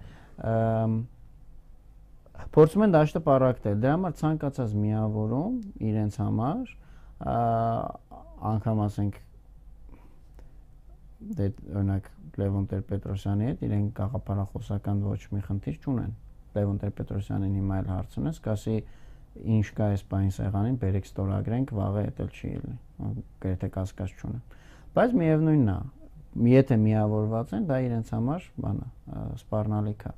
[2.57, 5.61] Փորձում են դաշտը պարակտել։ Դրա համար ցանկացած միավորում
[5.93, 6.75] իրենց համար
[8.55, 9.21] անգամ ասենք
[11.37, 12.11] դե օրինակ
[12.41, 16.13] Լևոն Տեր-Պետրոսյանի հետ իրեն գաղափարախոսական ոչ մի խնդիր չունեն։
[16.57, 18.77] Լևոն Տեր-Պետրոսյանին հիմա էլ հարց ունես, կասի
[19.43, 22.77] ինչ կա այս բանի սեղանին, բերեք ստորագրենք, վաղը էտել չի ելնի։
[23.45, 24.43] Գրեթե կասկած չունեմ։
[24.95, 25.79] Բայց միևնույնն է,
[26.55, 28.89] եթե միավորված են, դա իրենց համար բան է,
[29.43, 30.15] սպառնալիք է։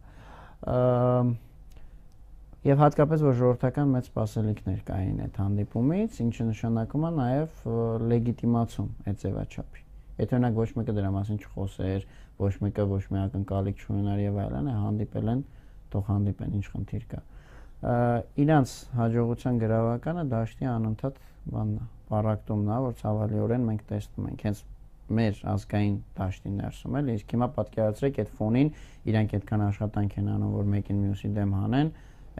[2.67, 7.67] Եվ հատկապես որ ժողովրդական մեծ սպասելիքներ կային այդ հանդիպումից, ինչը նշանակում է նաև
[8.11, 9.85] լեգիտիմացում այդ ձևաչափի։
[10.17, 12.07] Եթե օրինակ ոչ մեկը դրա մասին չխոսեր,
[12.41, 15.43] ոչ մեկը ոչ մի ակնկալիք չունենար եւ այլն, հանդիպել են,
[15.93, 17.21] թող հանդիպեն, ինչ խնդիր կա։
[18.47, 21.21] Իրանց հաջողության գրավականը դաշտի անընդհատ
[21.57, 24.63] բանն է, պարակտումն է, որ ցավալիորեն մենք տեսնում ենք։ Հենց
[25.07, 28.71] մեր ազգային դաշտի ներսում էլ իսկ հիմա պատկերացրեք այդ ֆոնին
[29.13, 31.93] իրանք այդքան աշխատանք են անում որ մեկին մյուսի դեմ հանեն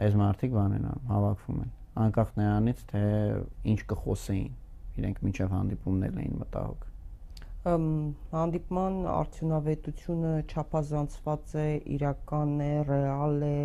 [0.07, 1.71] այս մարդիկ բան են անում հավաքվում են
[2.03, 3.03] անկախ նրանից թե
[3.71, 4.51] ինչ կխոսեին
[4.99, 6.85] իրենք միջև հանդիպումներ էին մտահոգ
[8.35, 11.67] հանդիպման արդյունավետությունը չափազանցված է
[11.97, 13.57] իրական է ռեալ է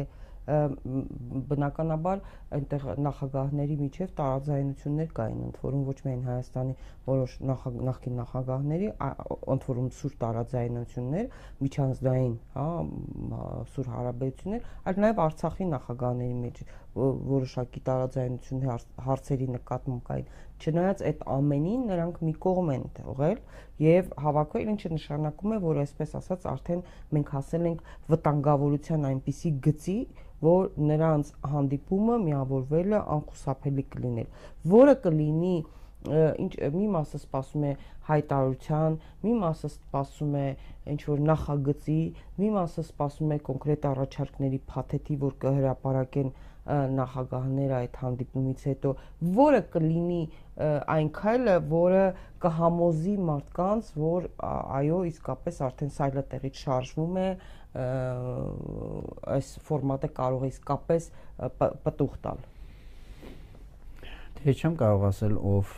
[0.43, 2.22] բնականաբար
[2.57, 6.74] այնտեղ նախագահների միջև տարաձայնություններ կային, ընդ որում ոչ միայն Հայաստանի
[7.07, 7.36] որոշ
[7.88, 8.88] նախկին նախագահների,
[9.55, 11.28] ընդ որում սուր տարաձայնություններ,
[11.62, 12.66] միջանձնային, հա,
[13.72, 16.62] սուր հարաբերություններ, այլ նաև Արցախի նախագահների մեջ
[16.93, 20.26] որոշակի տարաձայնություններ հարցերի նկատմամբ կային։
[20.62, 23.38] Չնայած այդ ամենին նրանք մի կողմ են թողել
[23.82, 26.82] եւ հավաքվել, ինչը նշանակում է, որ այսպես ասած արդեն
[27.16, 29.98] մենք հասել ենք վտանգավորության այնպիսի գծի,
[30.42, 34.28] որ նրանց հանդիպումը միավորվելը անխուսափելի կլիներ,
[34.72, 35.56] որը կլինի
[36.02, 37.72] ինչ մի մասը սպասում է
[38.08, 40.46] հայտարարության, մի մասը սպասում է
[40.92, 42.00] ինչ որ նախագծի,
[42.42, 46.32] մի մասը սպասում է կոնկրետ առաջարկների փաթեթի, որ կհրապարակեն
[46.68, 48.92] նախագահները այդ հանդիպումից հետո,
[49.38, 50.20] որը կլինի
[50.94, 52.04] այն քայլը, որը
[52.44, 54.28] կհամոզի մարդկանց, որ
[54.78, 57.28] այո, իսկապես արդեն սայլը տեղից շարժվում է,
[59.36, 61.12] այս ֆորմատը կարող է իսկապես
[61.58, 62.42] պտուղ տալ։
[64.42, 65.72] Դե չեմ կարող ասել ով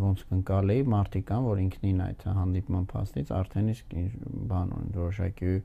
[0.00, 3.96] ոնց կընկալի մարտիկան, որ ինքնին այդ հանդիպման փաստից արդեն իսկ
[4.52, 5.56] բան ունեն, որոշակի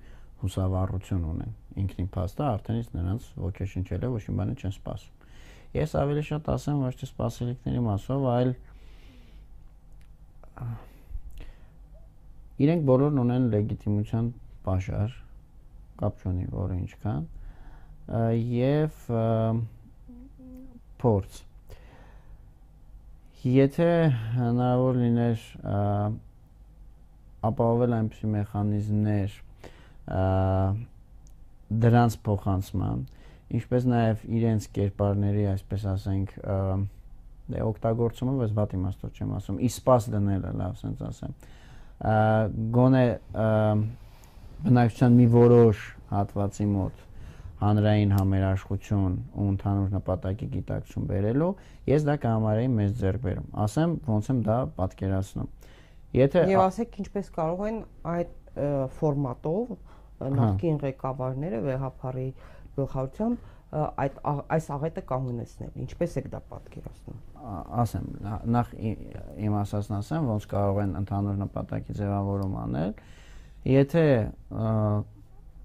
[0.41, 5.15] հուսավառություն ունեն։ Ինքնին փաստը արդեն իսկ նրանց ոգեշնչել է, ոչ մի բանը չեն սպասում։
[5.77, 8.51] Ես ավելի շատ ասեմ ոչ թե սպասելիքների մասով, այլ
[12.67, 14.29] իրենք բոլորն ունեն լեգիտիմության
[14.67, 15.17] բաժար,
[16.01, 17.27] կապ չունի որը ինչքան
[18.07, 19.03] եւ
[21.01, 21.43] փորձ
[23.47, 23.89] եթե
[24.37, 25.43] հնարավոր լիներ
[27.47, 29.35] ապահովել այնպիսի մեխանիզմներ
[30.07, 33.05] դրանց փոխանցման
[33.57, 36.33] ինչպես նաև իրենց կերպարների, այսպես ասենք,
[37.47, 41.35] դե օգտագործումը, բայց վատ իմաստով չեմ ասում, իսպաս դնելը, լավ, ասենց ասեմ։
[42.75, 43.03] Գոնե
[44.67, 47.05] բնակչության մի որոշ հատվածի մոտ
[47.57, 51.53] հանրային համերաշխություն ու ընդհանուր նպատակի գիտակցություն բերելու,
[51.89, 55.47] ես դա կհամարեի մեծ ձեռքբերում։ Ասեմ, ոնց եմ դա պատկերացնում։
[56.17, 57.79] Եթե Եվ ասեք ինչպես կարող են
[58.13, 58.35] այդ
[58.99, 59.73] ֆորմատով
[60.21, 62.27] նախկին ղեկավարները վեհապարի
[62.77, 64.19] գլխավորությամբ այդ
[64.55, 67.17] այս աղետը կանոնեցնել։ Ինչպես եք դա պատկերացնում։
[67.83, 68.05] Ասեմ,
[68.55, 68.69] նախ
[69.47, 72.93] իմ ասածն ասեմ, ոնց կարող են ընդհանուր նպատակի ձևավորում անել
[73.67, 74.01] Եթե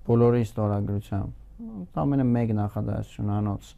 [0.08, 3.68] բոլորի ստորագրությամբ ամենը մեկ նախադասությունանոց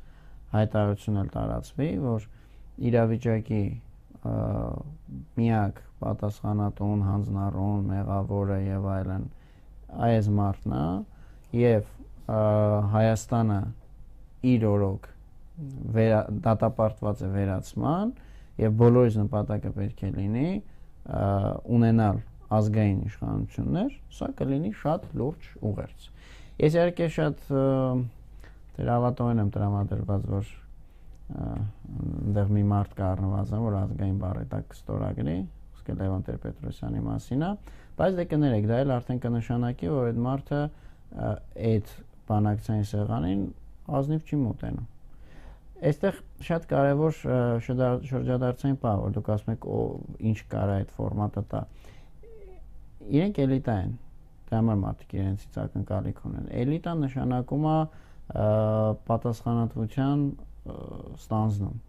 [0.55, 2.25] հայտարարություն էլ տարածվի, որ
[2.91, 3.61] իրավիճակի
[5.41, 9.27] միակ պատասխանատուն, հանձնառուն, մեղավորը եւ այլն
[10.09, 10.87] այս մարդն է
[11.61, 11.91] եւ
[12.95, 13.59] Հայաստանը
[14.49, 15.09] իր օրոք
[15.95, 18.15] վերա, դատապարտված է վերացման
[18.65, 20.49] եւ բոլորիս նպատակը պետք է լինի
[21.77, 22.21] ունենալ
[22.55, 26.09] ազգային իշխանություններ, սա կլինի շատ լուրջ ուղերձ։
[26.65, 27.45] Ես իհարկե շատ
[28.79, 30.53] դրավատոն եմ տրամադրված, որ
[31.35, 35.37] այնտեղ մի մարդ կա առնվազն, որ ազգային բարետակ ստորագրի,
[35.75, 37.51] իսկ Լևոն Տեր-Պետրոսյանի մասին է,
[37.99, 40.61] բայց դե կներեք, դա էլ արդեն կնշանակի, որ այդ մարդը
[41.75, 41.95] այդ
[42.31, 43.47] բանակցային սեղանին
[44.01, 44.91] ազնիվ չի մոտենում
[45.85, 47.17] Այստեղ շատ կարևոր
[47.67, 49.65] շրջադարձային բան, որ դուք ասում եք,
[50.31, 51.61] ինչ կարա այդ ֆորմատը տա
[53.19, 53.91] իրենք էլիտա են
[54.49, 57.77] դա համար մարդիկ իրենցից ակնկալիք ունեն էլիտան նշանակում է
[59.11, 60.23] պատասխանատվության
[61.19, 61.83] ստանձնում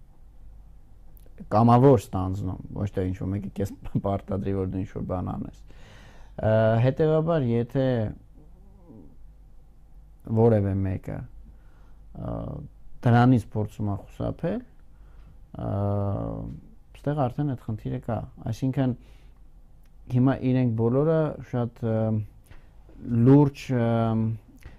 [1.55, 3.73] կամավոր ստանձնում ոչ թե ինչ որ մեկը քեզ
[4.05, 5.63] պարտադրի որ դու ինչ որ բան անես
[6.85, 7.87] հետեւաբար եթե
[10.39, 11.17] որևէ մեկը
[13.05, 14.61] դրանից փորձում է խուսափել
[17.05, 18.17] այստեղ արդեն այդ խնդիրը կա
[18.51, 18.95] այսինքն
[20.15, 21.19] հիմա իրենք բոլորը
[21.51, 21.83] շատ
[23.27, 23.61] լուրջ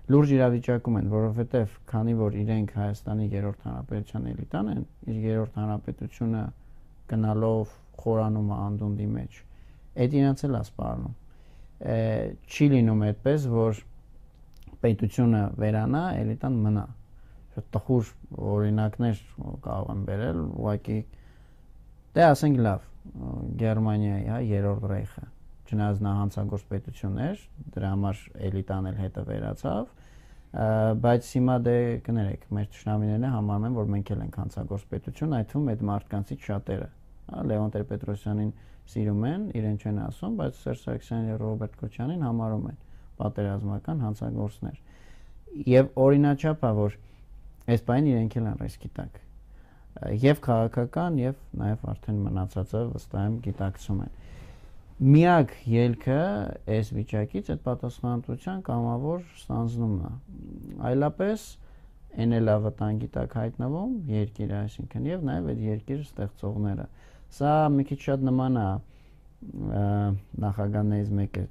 [0.07, 6.43] լուրջ իրավիճակում են, որովհետև քանի որ իրենք Հայաստանի երրորդ հանրապետության էլիտան են, իր երրորդ հանրապետությունը
[7.11, 9.41] գնալով խորանում է անդունդի մեջ,
[10.05, 11.17] այդ իրանց էլ է սպառնում։
[11.77, 13.81] Չի լինում այդպես, որ
[14.81, 16.85] պետությունը վերանա, էլիտան մնա։
[17.57, 18.11] Շատ տխուր
[18.57, 19.23] օրինակներ
[19.67, 20.99] կարող եմ բերել, ուղղակի
[22.17, 22.91] դե ասենք լավ,
[23.61, 25.27] Գերմանիայի, հա, երրորդ ռեյխը։
[25.67, 27.41] չնայած նա հանցագործ պետություն էր,
[27.75, 29.89] դրա համար էլիտան էլ հետը վերացավ,
[31.03, 35.51] բայց հիմա դե կներեք, մեր ճշնամիներն համարում են, որ մենք էլ ենք հանցագործ պետություն, այդ
[35.53, 36.89] թվում այդ մարդկանցից շատերը,
[37.27, 38.53] Լևոն Տեր-Պետրոսյանին
[38.87, 42.81] սիրում են, իրեն չեն ասում, բայց Սերժ Սարգսյանին եւ Ռոբերտ Քոչյանին համարում են
[43.21, 44.83] պատերազմական հանցագործներ։
[45.67, 46.99] Եվ օրինաչափ է, որ
[47.67, 49.23] այս բանը իրենք էլ են ռիսկի տակ
[50.23, 54.13] եւ քաղաքական եւ նաեւ արդեն մնացածը վստահ եմ գիտակցում են
[55.13, 56.19] միակ ելքը
[56.77, 60.13] այս վիճակից այդ պատասխանատվության կամավոր ստանձնումն է
[60.91, 61.47] այլապես
[62.17, 66.87] այն էլ ավտանգի տակ հայտնվում երկիրը այսինքն եւ նաեւ այդ երկիրը ստեղծողները
[67.37, 68.67] սա մի քիչ շատ նման է
[70.47, 71.45] նախագահներից մեկը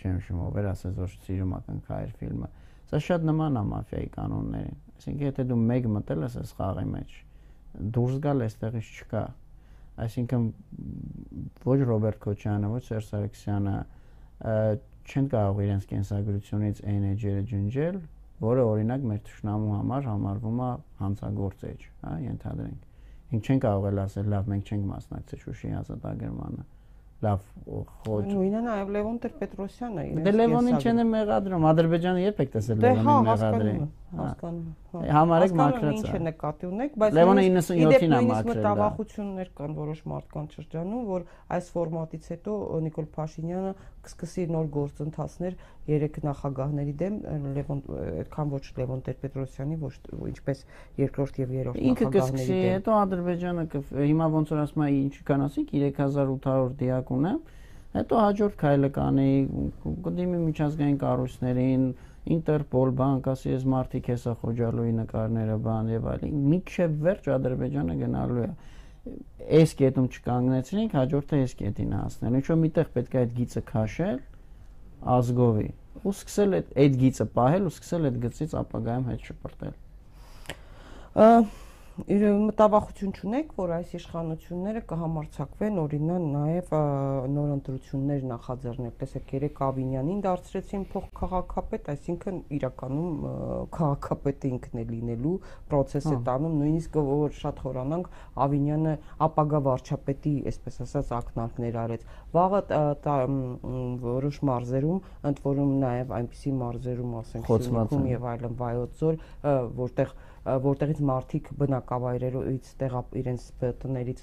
[0.00, 2.50] չեմ հիշում ով էր ասես որ սիրում ակնքայր ֆիլմը
[2.90, 7.16] սա շատ նման է մաֆիայի կանոններին այսինքն եթե դու մեկ մտել ես այս խաղի մեջ
[7.94, 9.24] դուրս գալ այստեղից չկա
[10.04, 10.46] այսինքն
[11.64, 13.74] ոչ Ռոբերտ Քոչյանը, ոչ Սերժ Սարգսյանը
[15.04, 18.00] չեն կարող իրենց կենսագրությունից այն էջերը ջնջել,
[18.44, 20.70] որը օրինակ մեր ճշնամու համար համարվում է
[21.04, 22.93] հանցագործ էջ, հա, ենթադրենք։
[23.34, 26.64] Մենք չեն կարող էլ ասել, լավ, մենք չենք մասնակցել Շուշիի ազատագրմանը
[27.24, 27.44] լավ
[28.04, 32.90] խոչ։ Նույնը նաև Լևոն Տեր-Պետրոսյանը իրենց։ Դե Լևոնին չեն մեղադրում, Ադրբեջանը երբ եք տեսել դե
[32.94, 33.74] Լևոնին մեղադրի։
[34.18, 39.74] Հասկանում եմ։ Համարեք մակրած։ Ինչ է նկատի ունեք, բայց Լևոնը 97-ին է մակրել։ Մտավախություններ կան
[39.78, 43.72] որոշ մարդկանց շրջանում, որ այս ֆորմատից հետո Նիկոլ Փաշինյանը
[44.04, 45.58] կսկսի նոր գործընթացներ
[45.88, 47.16] երեք նախագահների դեմ
[47.54, 47.80] Լևոն
[48.24, 49.94] այդքան ոչ Լևոն Տեր-Պետրոսյանի, ոչ
[50.34, 50.62] ինչպես
[51.00, 53.66] երկրորդ եւ երրորդ նախագահների դեմ։ Ինքը կսկսի, հետո Ադրբեջանը
[54.04, 57.38] հիմա ոնց որ ասում է, ինչ կան ասիկ 3800 դիակ ունեմ,
[57.94, 59.30] հետո հաջորդ քայլը կանի,
[60.04, 61.84] կդիմի միջազգային կառույցներին,
[62.24, 68.44] Ինտերպոլ, բանկ, ասի ես մարտիկ հեսա խոջալուի նկարները, բան եւ այլն։ Միջև վերջ Ադրբեջանը գնալու
[68.44, 68.50] է
[69.60, 74.22] այս կետում չկանգնեցրինք, հաջորդը այս կետին հասնել։ Ինչ որ միտեղ պետք է այդ գիծը քաշել
[75.14, 75.68] ազգովի
[76.04, 79.74] ու սկսել այդ այդ գիծը պահել ու սկսել այդ գծից ապագայում հետ շպրտել
[81.94, 86.72] մտավախություն չունեք, որ այս իշխանությունները կհամարցակվեն օրինակ նաև
[87.34, 93.22] նոր ընտրություններ նախաձեռնել։ Տեսեք, երեք Ավինյանին դարձրեցին փոխքաղաքապետ, այսինքն իրականում
[93.78, 95.36] քաղաքապետը ինքն է լինելու
[95.70, 98.10] process է տանում, նույնիսկ որ շատ խորանանք
[98.42, 98.96] Ավինյանը
[99.30, 102.60] ապագա վարչապետի, այսպես ասած, ակնարկներ արեց։ Վաղը
[104.02, 109.18] որոշ մարզերում, ընդ որում նաև այնպիսի մարզերում, ասենք, Սյունիքում եւ այլն Վայոց ձոր,
[109.78, 110.14] որտեղ
[110.44, 113.44] որտեղից մարդիկ բնակավայրերից տեղա իրենց
[113.80, 114.20] տներից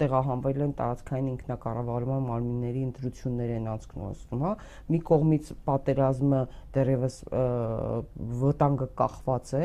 [0.00, 4.52] տեղահանվել են տարածքային ինքնակառավարման մարմինների ընտրություններ են անցկացնում, հա։
[4.94, 6.40] Մի կողմից պատերազմը
[6.78, 7.18] դեռևս
[8.42, 9.64] վտանգը կախված է,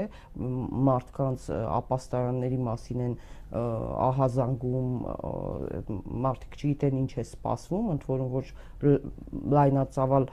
[0.89, 1.47] մարդկանց
[1.80, 3.16] ապաստարանների մասին են
[3.54, 4.93] ահազանգում,
[6.26, 8.54] մարդիկ չգիտեն ինչ է սպասվում, ընդ որում որ
[9.54, 10.28] լայնածավալ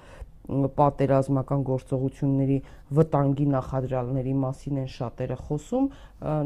[0.51, 2.57] պատերազմական գործողությունների
[2.96, 5.84] վտանգի նախադրյալների մասին են շատերը խոսում,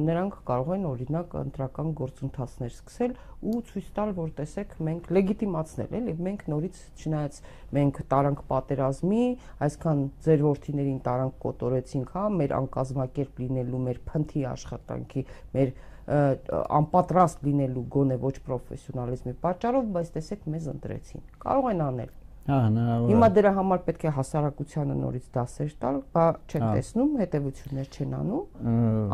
[0.05, 6.15] նրանք կարող են օրինակ ընտրական գործընթացներ սկսել ու ցույց տալ, որ տեսեք, մենք լեգիտիմացնել էլի,
[6.29, 7.41] մենք նորից չնայած
[7.79, 9.25] մենք տարանք պատերազմի,
[9.69, 15.25] այսքան ձեր ворթիներին տարանք կոտորեցինք, հա, մեր անկազմակերպ լինելու, մեր փնթի աշխատանքի,
[15.55, 15.75] մեր
[16.05, 22.13] անպատրաստ լինելու գոնե ոչ պրոֆեսիոնալիզմի պատճառով, բայց տեսեք, մեզ ընտրեցին։ Կարող են անել
[22.45, 27.15] Հա, հնարավոր է։ Հիմա դրա համար պետք է հասարակությանը նորից դասեր տալ, բա չեն տեսնում,
[27.23, 28.69] հետևություններ չեն անում։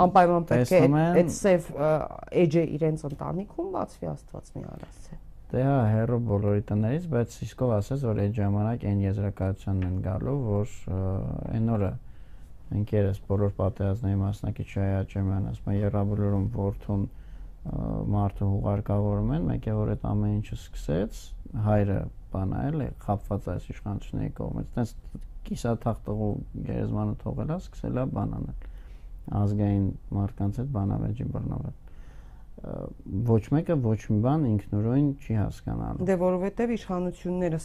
[0.04, 0.80] Անպայման պետք է
[1.20, 1.68] այդ սև
[2.42, 5.18] edge-ը իրենց ընտանիքում բացվի Աստված մի արասը։
[5.50, 10.36] Դե հա, հերո բոլորի տներից, բայց իսկով ասես, որ այդ ժամանակ այն եզրակացությանն են գալու,
[10.46, 10.74] որ
[11.54, 11.90] այն օրը
[12.70, 17.02] ընկերս բոլոր պատերազմների մասնակից Շայա Ջեմյանն ասում է, «Եռաբլուրում ворթուն»
[17.64, 21.20] մարդը հուղարկավորում են, մեկ է որ այդ ամեն ինչը սկսեց,
[21.66, 21.98] հայրը
[22.32, 24.94] բան է, էլի, խապված այս իշխանությունների կողմից։ Տես
[25.50, 26.32] կիսաթախ տղու
[26.70, 28.66] գերեզմանը թողելա, սկսելա բան անել։
[29.40, 29.86] Ազգային
[30.16, 31.78] մարդկանց հետ բանավեճի բռնվել
[32.60, 37.60] ոչ մեկը ոչ մի բան ինքնուրույն չի հասկանալու։ Դե որովհետև իշխանությունները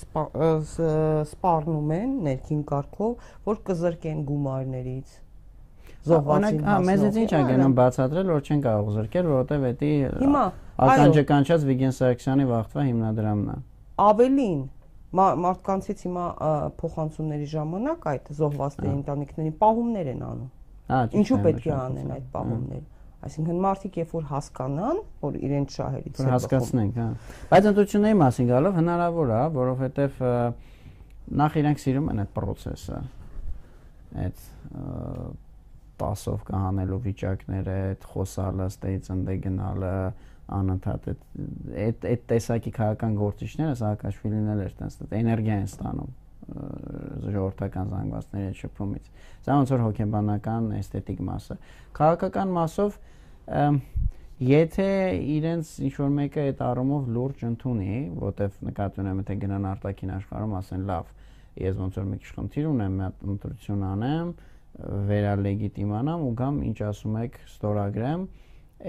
[1.32, 5.18] սպառնում են ներքին կարգով, որ կզրկեն գումարներից
[6.06, 9.92] զոհվածին։ Հա, մեզից ինչ է գնում բացատրել, որ չեն կարող զրկել, որովհետև դա
[10.22, 10.44] հիմա
[10.86, 13.58] ականջականչած Վիգեն Սարգսյանի վաղտվա հիմնադրամն է։
[14.06, 14.62] Ավելին
[15.16, 16.26] մարդկանցից հիմա
[16.82, 20.50] փոխանցումների ժամանակ այդ զոհվածների ընտանիքներին պահումներ են անում։
[20.86, 22.84] Հա, ինչու պետք է անեն այդ պահումները։
[23.26, 27.08] Այսինքն մարդիկ երբ որ հասկանան, որ իրենց շահերից է հասկացնենք, հա։
[27.54, 30.20] Բայց ընտրությունների մասին գալով հնարավոր է, որովհետև
[31.42, 33.00] նախ իրենք սիրում են այդ process-ը։
[34.26, 34.44] Այդ
[36.02, 39.96] տասով կհանելու վիճակները, այդ խոսալը, ստեյց ընդե գնալը,
[40.56, 41.24] անընդհատ այդ
[41.86, 46.12] այդ այդ տեսակի քաղաքական գործիչները Սաակաշվիլին էլ էր տենց էներգիա են ստանում
[46.46, 49.08] ժողովրդական զանգվածների շփումից։
[49.46, 51.58] Սա ոնց որ հոգեբանական էսթետիկ մասը։
[51.98, 53.00] Քաղաքական մասով
[54.46, 54.90] եթե
[55.36, 60.56] իրենց ինչ որ մեկը այդ առումով լուրջ ընդունի, որտեվ նկատի ունեմ թե գնան արտաքին աշխարհում
[60.60, 61.12] ասեն լավ,
[61.66, 64.34] ես ոնց որ մի քիչ խնդիր ունեմ, մի հատ ընտրություն անեմ,
[65.10, 68.26] վերալեգիտիմանամ ու գամ ինչ ասում եք ստորագրեմ,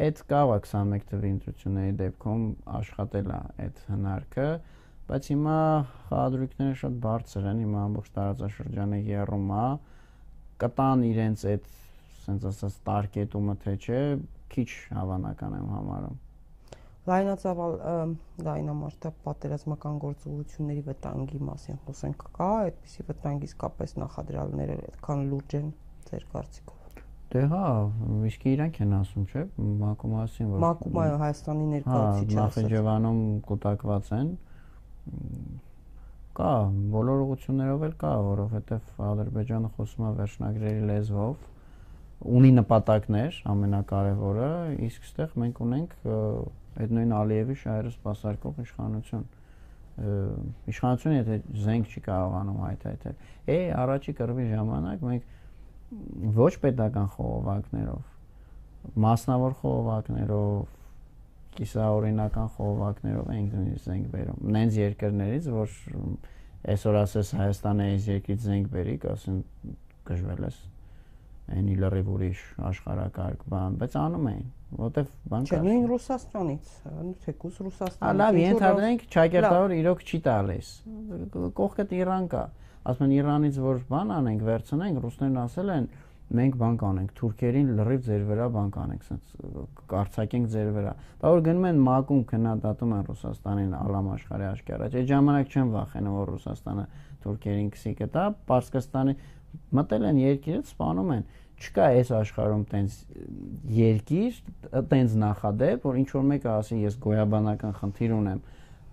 [0.07, 2.43] այդ կավա 21 թվի ընտրությունների դեպքում
[2.81, 4.49] աշխատել է այդ հնարքը,
[5.07, 5.59] բայց հիմա
[6.09, 9.67] խաղադրույքները շատ բարձր են, հիմա ամբողջ տարածաշրջանը երում է,
[10.67, 14.05] կտան իրենց այդ ասենց ասած տարկետումը թե չէ,
[14.57, 16.23] քիչ հավանական եմ համարում
[17.07, 17.75] լայնածավալ
[18.47, 25.69] լայնամասշտաբ պատերազմական գործողությունների վտանգի մասին խոսենք կա այդպիսի վտանգ իսկապես նախադրյալները այդքան լուրջ են
[26.11, 26.75] ձեր կարծիքով
[27.27, 27.69] Դե հա,
[28.27, 29.41] իսկ իրանք են ասում, չէ՞,
[29.83, 32.03] Մակումասին որ Մակումայը Հայաստանի հա,
[32.37, 34.29] Նախիջևանում կուտակված են
[36.37, 36.53] կա
[36.93, 41.45] բոլոր ուղություններով էլ կա, որովհետև Ադրբեջանը խոսում է վերջնագրերի լեզվով
[42.37, 44.51] ունի նպատակներ ամենակարևորը,
[44.87, 45.97] իսկ այստեղ մենք ունենք
[46.83, 49.27] այդ նույն Ալիևի շահերը սпасարկող իշխանություն
[49.97, 53.15] իշխանությունը եթե զենք չի կարողանում հայթայթել։
[53.49, 58.03] Է, առաջի կրվի ժամանակ մենք ոչ պետական խողովակներով,
[59.07, 60.77] մասնավոր խողովակներով,
[61.57, 65.77] կիսաօրինական խողովակներով ենք նույնիսկ զենք բերում։ Նենց երկրներից, որ
[66.77, 69.39] այսօր ասես Հայաստանը այս երկրից զենք բերիք, ասեն
[70.11, 70.65] գժվել ես
[71.47, 72.41] այնի լրիվ ուրիշ
[72.71, 74.47] աշխարհակարգ բան, բայց անում էին,
[74.81, 76.73] որտեվ բան կար։ Չէ, նույն Ռուսաստանից,
[77.27, 80.73] թեկուզ Ռուսաստանից։ Լավ, ենթադրենք ճակերտավոր իրոք չի տալիս։
[81.61, 82.43] Կողքդ Իրան կա։
[82.87, 85.89] Ասում են Իրանից որ բան անենք, վերցնենք, ռուսներն ասել են
[86.27, 89.35] մենք բան կանենք, թուրքերին լրիվ ձեր վրա բան կանենք, ասենց
[89.93, 95.11] կարծակենք ձեր վրա։ Բա որ գնում են մակում քննադատում են Ռուսաստանին ալամ աշխարհի աշկարաջ։ Այդ
[95.13, 96.87] ժամանակ չեն վախենում որ Ռուսաստանը
[97.27, 99.15] թուրքերին քսի կտա, Պարսկստանի
[99.77, 101.27] մտել են երկիրը, սպանում են.
[101.57, 102.97] Չկա այս աշխարհում տենց
[103.77, 104.41] երկիր,
[104.91, 108.43] տենց նախադեպ, որ ինչ որ մեկը ասի ես գոյաբանական խնդիր ունեմ,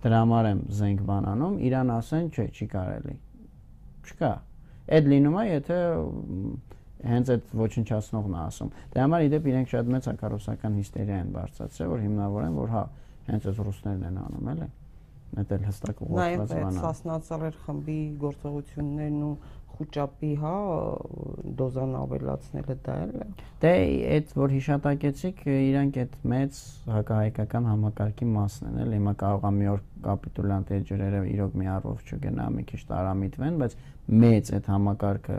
[0.04, 3.16] դրա համար եմ զենք բանանում, իրան ասեն, չէ, չի կարելի։
[4.04, 4.32] Չկա։
[4.94, 5.78] Այդ լինում է, եթե
[7.04, 11.90] հենց այդ ոչնչացնողն է ասում։ Դրա համար իդեպ իրենք շատ մեծ հակառուսական հիստերիա են բարձրացրել,
[11.92, 12.84] որ հիմնավորեն, որ հա,
[13.28, 14.70] հենց այդ ռուսներն են անում, էլի։
[15.34, 19.32] Դա էլ հստակ ուղղված բան է։ Նաև Սասնացարեր խմբի գործողություններն ու
[19.74, 20.52] խոճապի, հա,
[21.60, 23.26] դոզան ավելացնելը դա էլ է։
[23.64, 23.72] Դե
[24.14, 26.62] այդ որ հիշատակեցիք, իրանք այդ մեծ
[26.94, 32.08] հակահայկական համակարգի մասն են, էլի հիմա կարող է մի օր կապիտուլյանտի ջրերը իրոք մի առով
[32.08, 33.78] չգնա, մի քիչ տարամիտվեն, բայց
[34.24, 35.38] մեծ այդ համակարգը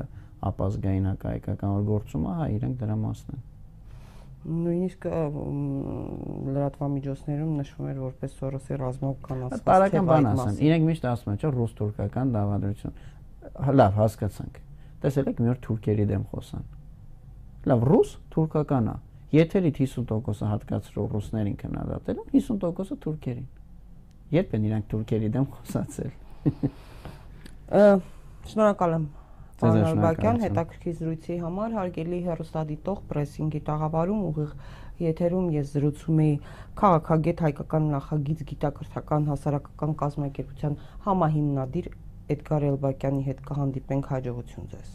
[0.51, 3.45] ապազգային հակահայկական որ գործում է, հա, իրանք դրա մասն են
[4.45, 5.05] նույնիսկ
[6.55, 11.51] լրատվամիջոցներում նշվում էր որպես Սորոսի ռազմով կանացված տարական բան ասեն իրենք միշտ ասում են չէ
[11.55, 12.99] ռուս-թուրքական դավադրություն
[13.55, 14.61] լավ հասկացանք։
[15.05, 16.63] Տեսել եք մի օր թուրքերի դեմ խոսան։
[17.65, 18.95] Լավ, ռուս թուրքական է։
[19.35, 23.47] Եթերից 50%-ը հատկացրող ռուսներին քննադատել են, 50%-ը թուրքերին։
[24.35, 26.11] Երբ են իրանք թուրքերի դեմ խոսացել։
[28.51, 29.05] Շնորհակալ եմ։
[29.55, 34.49] Պարոն Բակյան, հետաքրքիր զրույցի համար հարգելի հերոստադիտող պրեսինգի տաղավարում ուղիղ
[35.05, 36.33] եթերում ես զրուցում էի
[36.81, 40.77] քաղաքագետ հայկական նախագիծ գիտակրթական հասարակական կազմակերպության
[41.07, 41.89] համահիմնադիր
[42.33, 44.93] Էդգար Էլբակյանի հետ կհանդիպենք հաջողություն ձեզ